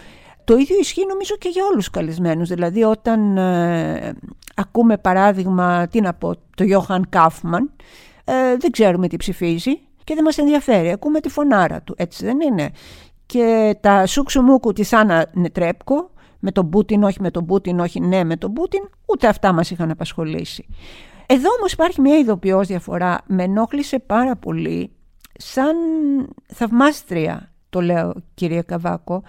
Το 0.45 0.57
ίδιο 0.57 0.77
ισχύει 0.81 1.07
νομίζω 1.07 1.37
και 1.37 1.49
για 1.49 1.65
όλους 1.65 1.77
τους 1.77 1.91
καλεσμένους. 1.91 2.49
Δηλαδή 2.49 2.83
όταν 2.83 3.37
ε, 3.37 4.15
ακούμε 4.55 4.99
παράδειγμα, 4.99 5.87
τι 5.87 6.01
να 6.01 6.15
πω, 6.15 6.35
το 6.35 6.65
Johann 6.71 7.01
Kaufmann, 7.17 7.85
ε, 8.25 8.57
δεν 8.59 8.71
ξέρουμε 8.71 9.09
τι 9.09 9.17
ψηφίζει 9.17 9.81
και 10.11 10.17
δεν 10.17 10.25
μας 10.25 10.39
ενδιαφέρει. 10.39 10.91
Ακούμε 10.91 11.21
τη 11.21 11.29
φωνάρα 11.29 11.83
του, 11.83 11.95
έτσι 11.99 12.25
δεν 12.25 12.41
είναι; 12.41 12.71
Και 13.27 13.77
τα 13.81 14.07
σούξουμούκου 14.07 14.73
της 14.73 14.93
Άννα 14.93 15.27
Νετρέπκο, 15.33 16.11
με 16.39 16.53
τον 16.53 16.71
Πούτιν, 16.71 17.03
όχι 17.03 17.21
με 17.21 17.31
τον 17.31 17.47
Πούτιν, 17.47 17.81
όχι 17.81 18.01
ναι 18.01 18.25
με 18.25 18.37
τον 18.37 18.53
Πούτιν, 18.53 18.81
ούτε 19.07 19.27
αυτά 19.27 19.53
μας 19.53 19.71
είχαν 19.71 19.91
απασχολήσει. 19.91 20.67
Εδώ 21.27 21.49
όμως 21.59 21.73
υπάρχει 21.73 22.01
μια 22.01 22.19
ειδοποιώς 22.19 22.67
διαφορά. 22.67 23.21
Με 23.27 23.43
ενόχλησε 23.43 23.99
πάρα 23.99 24.37
πολύ, 24.37 24.93
σαν 25.39 25.77
θαυμάστρια, 26.47 27.53
το 27.69 27.81
λέω 27.81 28.15
κύριε 28.35 28.63
Καβάκο, 28.63 29.23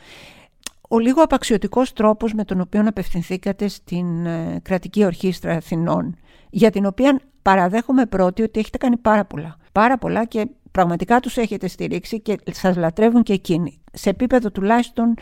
ο 0.89 1.00
λίγο 1.00 1.22
απαξιωτικός 1.22 1.94
τρόπος 1.94 2.34
με 2.34 2.44
τον 2.44 2.62
οποίο 2.62 2.84
απευθυνθήκατε 2.88 3.67
στην 3.67 4.26
ε, 4.26 4.60
Κρατική 4.63 5.06
Ορχήστρα 5.06 5.54
Αθηνών, 5.54 6.15
για 6.50 6.70
την 6.70 6.86
οποία 6.86 7.20
παραδέχομαι 7.41 8.06
πρώτη 8.06 8.41
ότι 8.41 8.60
έχετε 8.60 8.78
κάνει 8.78 8.98
πάρα 8.98 9.26
πολλά. 9.26 9.56
Πάρα 9.72 9.98
πολλά 9.98 10.26
και 10.26 10.48
πραγματικά 10.72 11.20
τους 11.20 11.38
έχετε 11.38 11.68
στηρίξει 11.68 12.22
και 12.22 12.38
σας 12.52 12.76
λατρεύουν 12.76 13.24
και 13.24 13.34
εκείνοι, 13.34 13.82
σε 13.94 14.10
επίπεδο 14.10 14.52
τουλάχιστον 14.52 15.14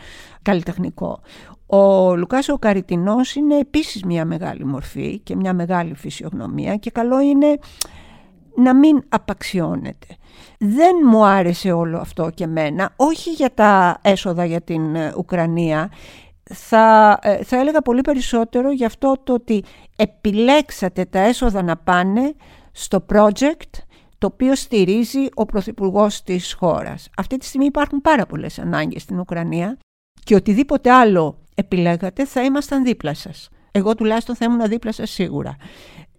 καλλιτεχνικό. 0.42 1.20
Ο 1.66 2.16
Λουκάς 2.16 2.48
ο 2.48 2.58
Καριτινός 2.58 3.34
είναι 3.34 3.58
επίσης 3.58 4.04
μια 4.04 4.24
μεγάλη 4.24 4.64
μορφή 4.64 5.18
και 5.18 5.36
μια 5.36 5.54
μεγάλη 5.54 5.94
φυσιογνωμία 5.94 6.76
και 6.76 6.90
καλό 6.90 7.20
είναι 7.20 7.58
να 8.56 8.74
μην 8.74 9.02
απαξιώνεται. 9.08 10.06
Δεν 10.58 10.96
μου 11.10 11.24
άρεσε 11.24 11.72
όλο 11.72 11.98
αυτό 11.98 12.30
και 12.34 12.46
μένα, 12.46 12.92
όχι 12.96 13.30
για 13.30 13.54
τα 13.54 13.98
έσοδα 14.02 14.44
για 14.44 14.60
την 14.60 14.94
ε, 14.94 15.12
Ουκρανία, 15.16 15.90
θα, 16.42 17.18
ε, 17.22 17.44
θα 17.44 17.56
έλεγα 17.56 17.82
πολύ 17.82 18.00
περισσότερο 18.00 18.72
για 18.72 18.86
αυτό 18.86 19.16
το 19.24 19.32
ότι 19.32 19.64
επιλέξατε 19.96 21.04
τα 21.04 21.18
έσοδα 21.18 21.62
να 21.62 21.76
πάνε 21.76 22.34
στο 22.72 23.04
project 23.12 23.70
το 24.20 24.26
οποίο 24.26 24.54
στηρίζει 24.54 25.28
ο 25.34 25.44
Πρωθυπουργός 25.44 26.22
της 26.22 26.52
χώρας. 26.52 27.08
Αυτή 27.16 27.36
τη 27.36 27.44
στιγμή 27.44 27.66
υπάρχουν 27.66 28.00
πάρα 28.00 28.26
πολλές 28.26 28.58
ανάγκες 28.58 29.02
στην 29.02 29.18
Ουκρανία 29.18 29.78
και 30.24 30.34
οτιδήποτε 30.34 30.90
άλλο 30.90 31.38
επιλέγατε 31.54 32.24
θα 32.24 32.42
ήμασταν 32.42 32.84
δίπλα 32.84 33.14
σας. 33.14 33.48
Εγώ 33.70 33.94
τουλάχιστον 33.94 34.36
θα 34.36 34.44
ήμουν 34.44 34.68
δίπλα 34.68 34.92
σας 34.92 35.10
σίγουρα. 35.10 35.56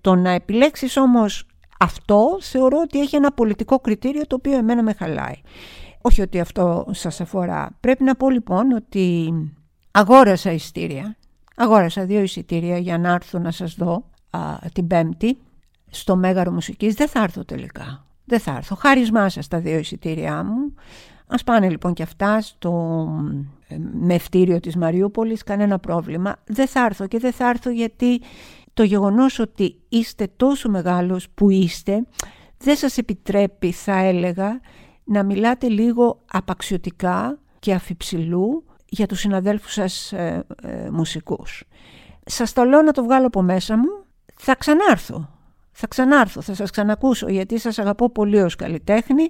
Το 0.01 0.15
να 0.15 0.29
επιλέξεις 0.29 0.97
όμως 0.97 1.45
αυτό 1.79 2.37
θεωρώ 2.41 2.77
ότι 2.83 2.99
έχει 2.99 3.15
ένα 3.15 3.31
πολιτικό 3.31 3.79
κριτήριο 3.79 4.27
το 4.27 4.35
οποίο 4.35 4.57
εμένα 4.57 4.83
με 4.83 4.93
χαλάει. 4.93 5.41
Όχι 6.01 6.21
ότι 6.21 6.39
αυτό 6.39 6.85
σας 6.91 7.21
αφορά. 7.21 7.77
Πρέπει 7.79 8.03
να 8.03 8.15
πω 8.15 8.29
λοιπόν 8.29 8.71
ότι 8.71 9.33
αγόρασα 9.91 10.51
εισιτήρια. 10.51 11.15
Αγόρασα 11.55 12.05
δύο 12.05 12.21
εισιτήρια 12.21 12.77
για 12.77 12.97
να 12.97 13.11
έρθω 13.11 13.39
να 13.39 13.51
σας 13.51 13.73
δω 13.73 14.09
την 14.73 14.87
Πέμπτη 14.87 15.37
στο 15.91 16.15
Μέγαρο 16.15 16.51
Μουσικής. 16.51 16.93
Δεν 16.93 17.07
θα 17.07 17.23
έρθω 17.23 17.45
τελικά. 17.45 18.05
Δεν 18.25 18.39
θα 18.39 18.55
έρθω. 18.55 18.75
Χάρισμά 18.75 19.29
σας 19.29 19.47
τα 19.47 19.59
δύο 19.59 19.77
εισιτήριά 19.77 20.43
μου. 20.43 20.73
Ας 21.27 21.43
πάνε 21.43 21.69
λοιπόν 21.69 21.93
και 21.93 22.03
αυτά 22.03 22.41
στο 22.41 23.07
ε, 23.67 23.77
μευτήριο 23.91 24.59
της 24.59 24.75
Μαριούπολης, 24.75 25.43
κανένα 25.43 25.79
πρόβλημα. 25.79 26.35
Δεν 26.45 26.67
θα 26.67 26.85
έρθω 26.85 27.07
και 27.07 27.19
δεν 27.19 27.31
θα 27.31 27.49
έρθω 27.49 27.69
γιατί 27.69 28.21
το 28.73 28.83
γεγονός 28.83 29.39
ότι 29.39 29.75
είστε 29.89 30.27
τόσο 30.37 30.69
μεγάλος 30.69 31.29
που 31.29 31.49
είστε 31.49 32.03
δεν 32.57 32.75
σας 32.75 32.97
επιτρέπει 32.97 33.71
θα 33.71 33.97
έλεγα 33.97 34.59
να 35.03 35.23
μιλάτε 35.23 35.67
λίγο 35.67 36.21
απαξιωτικά 36.31 37.39
και 37.59 37.73
αφιψηλού 37.73 38.65
για 38.85 39.07
τους 39.07 39.19
συναδέλφους 39.19 39.73
σας 39.73 40.11
ε, 40.11 40.45
ε, 40.61 40.89
μουσικούς. 40.91 41.63
Σας 42.25 42.53
το 42.53 42.63
λέω 42.63 42.81
να 42.81 42.91
το 42.91 43.03
βγάλω 43.03 43.25
από 43.27 43.41
μέσα 43.41 43.77
μου, 43.77 44.05
θα 44.35 44.55
ξανάρθω. 44.55 45.29
Θα 45.71 45.87
ξανάρθω, 45.87 46.41
θα 46.41 46.53
σας 46.53 46.69
ξανακούσω 46.69 47.29
γιατί 47.29 47.59
σας 47.59 47.79
αγαπώ 47.79 48.09
πολύ 48.09 48.41
ως 48.41 48.55
καλλιτέχνη. 48.55 49.29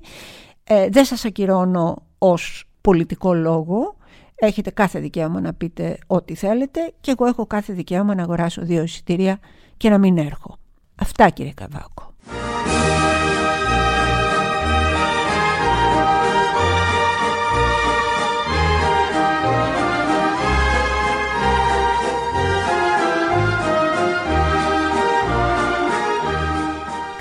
Ε, 0.63 0.87
δεν 0.89 1.05
σας 1.05 1.25
ακυρώνω 1.25 2.05
ως 2.17 2.65
πολιτικό 2.81 3.33
λόγο. 3.33 3.95
Έχετε 4.35 4.69
κάθε 4.69 4.99
δικαίωμα 4.99 5.41
να 5.41 5.53
πείτε 5.53 5.97
ό,τι 6.07 6.35
θέλετε 6.35 6.93
και 7.01 7.11
εγώ 7.11 7.25
έχω 7.25 7.45
κάθε 7.45 7.73
δικαίωμα 7.73 8.15
να 8.15 8.23
αγοράσω 8.23 8.61
δύο 8.61 8.83
εισιτήρια 8.83 9.39
και 9.77 9.89
να 9.89 9.97
μην 9.97 10.17
έρχω. 10.17 10.57
Αυτά 10.95 11.29
κύριε 11.29 11.53
Καβάκο. 11.53 12.10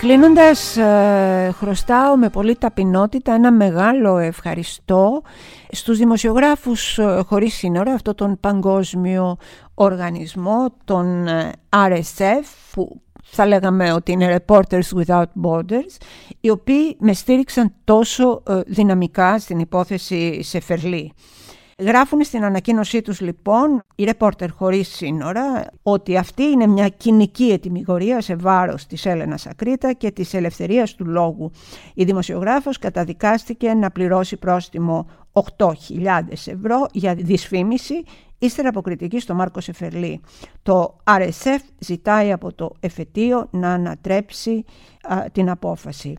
Κλείνοντας, 0.01 0.77
ε, 0.77 1.51
χρωστάω 1.53 2.17
με 2.17 2.29
πολύ 2.29 2.57
ταπεινότητα 2.57 3.33
ένα 3.35 3.53
μεγάλο 3.53 4.19
ευχαριστώ 4.19 5.23
στους 5.71 5.99
δημοσιογράφους 5.99 6.99
ε, 6.99 7.23
χωρίς 7.27 7.55
σύνορα, 7.55 7.93
αυτό 7.93 8.15
τον 8.15 8.41
παγκόσμιο 8.41 9.37
οργανισμό, 9.75 10.75
τον 10.85 11.29
ε, 11.29 11.53
RSF, 11.69 12.45
που 12.73 13.01
θα 13.23 13.47
λέγαμε 13.47 13.93
ότι 13.93 14.13
είναι 14.13 14.41
Reporters 14.47 15.05
Without 15.05 15.25
Borders, 15.43 15.97
οι 16.41 16.51
οποίοι 16.51 16.97
με 17.01 17.13
στήριξαν 17.13 17.75
τόσο 17.85 18.43
δυναμικά 18.67 19.39
στην 19.39 19.59
υπόθεση 19.59 20.43
Σεφερλή. 20.43 21.13
Γράφουν 21.81 22.25
στην 22.25 22.45
ανακοίνωσή 22.45 23.03
τους 23.03 23.21
λοιπόν 23.21 23.83
οι 23.95 24.05
ρεπόρτερ 24.05 24.51
χωρίς 24.51 24.89
σύνορα 24.89 25.67
ότι 25.83 26.17
αυτή 26.17 26.43
είναι 26.43 26.67
μια 26.67 26.89
κοινική 26.89 27.45
ετοιμιγορία 27.45 28.21
σε 28.21 28.37
βάρος 28.37 28.87
της 28.87 29.07
Έλενας 29.07 29.47
Ακρίτα 29.47 29.93
και 29.93 30.11
της 30.11 30.35
ελευθερίας 30.35 30.95
του 30.95 31.07
λόγου. 31.07 31.51
Η 31.95 32.05
δημοσιογράφος 32.05 32.79
καταδικάστηκε 32.79 33.75
να 33.75 33.91
πληρώσει 33.91 34.37
πρόστιμο 34.37 35.07
8.000 35.33 35.73
ευρώ 36.31 36.87
για 36.93 37.15
δυσφήμιση 37.15 38.05
ύστερα 38.39 38.69
από 38.69 38.81
κριτική 38.81 39.21
στο 39.21 39.35
Μάρκο 39.35 39.61
Σεφερλή. 39.61 40.21
Το 40.63 40.97
RSF 41.05 41.59
ζητάει 41.79 42.33
από 42.33 42.53
το 42.53 42.71
εφετείο 42.81 43.49
να 43.51 43.73
ανατρέψει 43.73 44.65
την 45.33 45.51
απόφαση. 45.51 46.17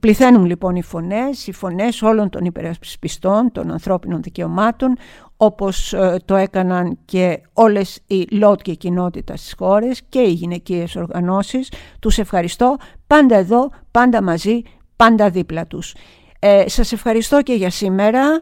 Πληθαίνουν 0.00 0.44
λοιπόν 0.44 0.76
οι 0.76 0.82
φωνές, 0.82 1.46
οι 1.46 1.52
φωνές 1.52 2.02
όλων 2.02 2.30
των 2.30 2.44
υπερασπιστών 2.44 3.52
των 3.52 3.70
ανθρώπινων 3.70 4.22
δικαιωμάτων, 4.22 4.96
όπως 5.36 5.92
ε, 5.92 6.16
το 6.24 6.34
έκαναν 6.34 6.98
και 7.04 7.40
όλες 7.52 8.00
οι 8.06 8.26
ΛΟΤ 8.30 8.60
και 8.62 8.74
κοινότητα 8.74 9.36
στις 9.36 9.54
χώρες 9.58 10.02
και 10.08 10.20
οι 10.20 10.32
γυναικείες 10.32 10.96
οργανώσεις. 10.96 11.72
Τους 12.00 12.18
ευχαριστώ 12.18 12.76
πάντα 13.06 13.36
εδώ, 13.36 13.70
πάντα 13.90 14.22
μαζί, 14.22 14.62
πάντα 14.96 15.30
δίπλα 15.30 15.66
τους. 15.66 15.94
Ε, 16.38 16.68
σας 16.68 16.92
ευχαριστώ 16.92 17.42
και 17.42 17.52
για 17.52 17.70
σήμερα. 17.70 18.40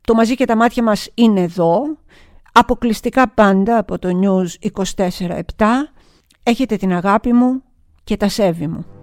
Το 0.00 0.14
μαζί 0.14 0.34
και 0.34 0.44
τα 0.44 0.56
μάτια 0.56 0.82
μας 0.82 1.10
είναι 1.14 1.40
εδώ. 1.40 1.82
Αποκλειστικά 2.52 3.28
πάντα 3.28 3.78
από 3.78 3.98
το 3.98 4.08
News 4.22 4.70
24-7. 4.96 5.42
Έχετε 6.42 6.76
την 6.76 6.92
αγάπη 6.92 7.32
μου 7.32 7.62
και 8.04 8.16
τα 8.16 8.28
σέβη 8.28 8.66
μου. 8.66 8.95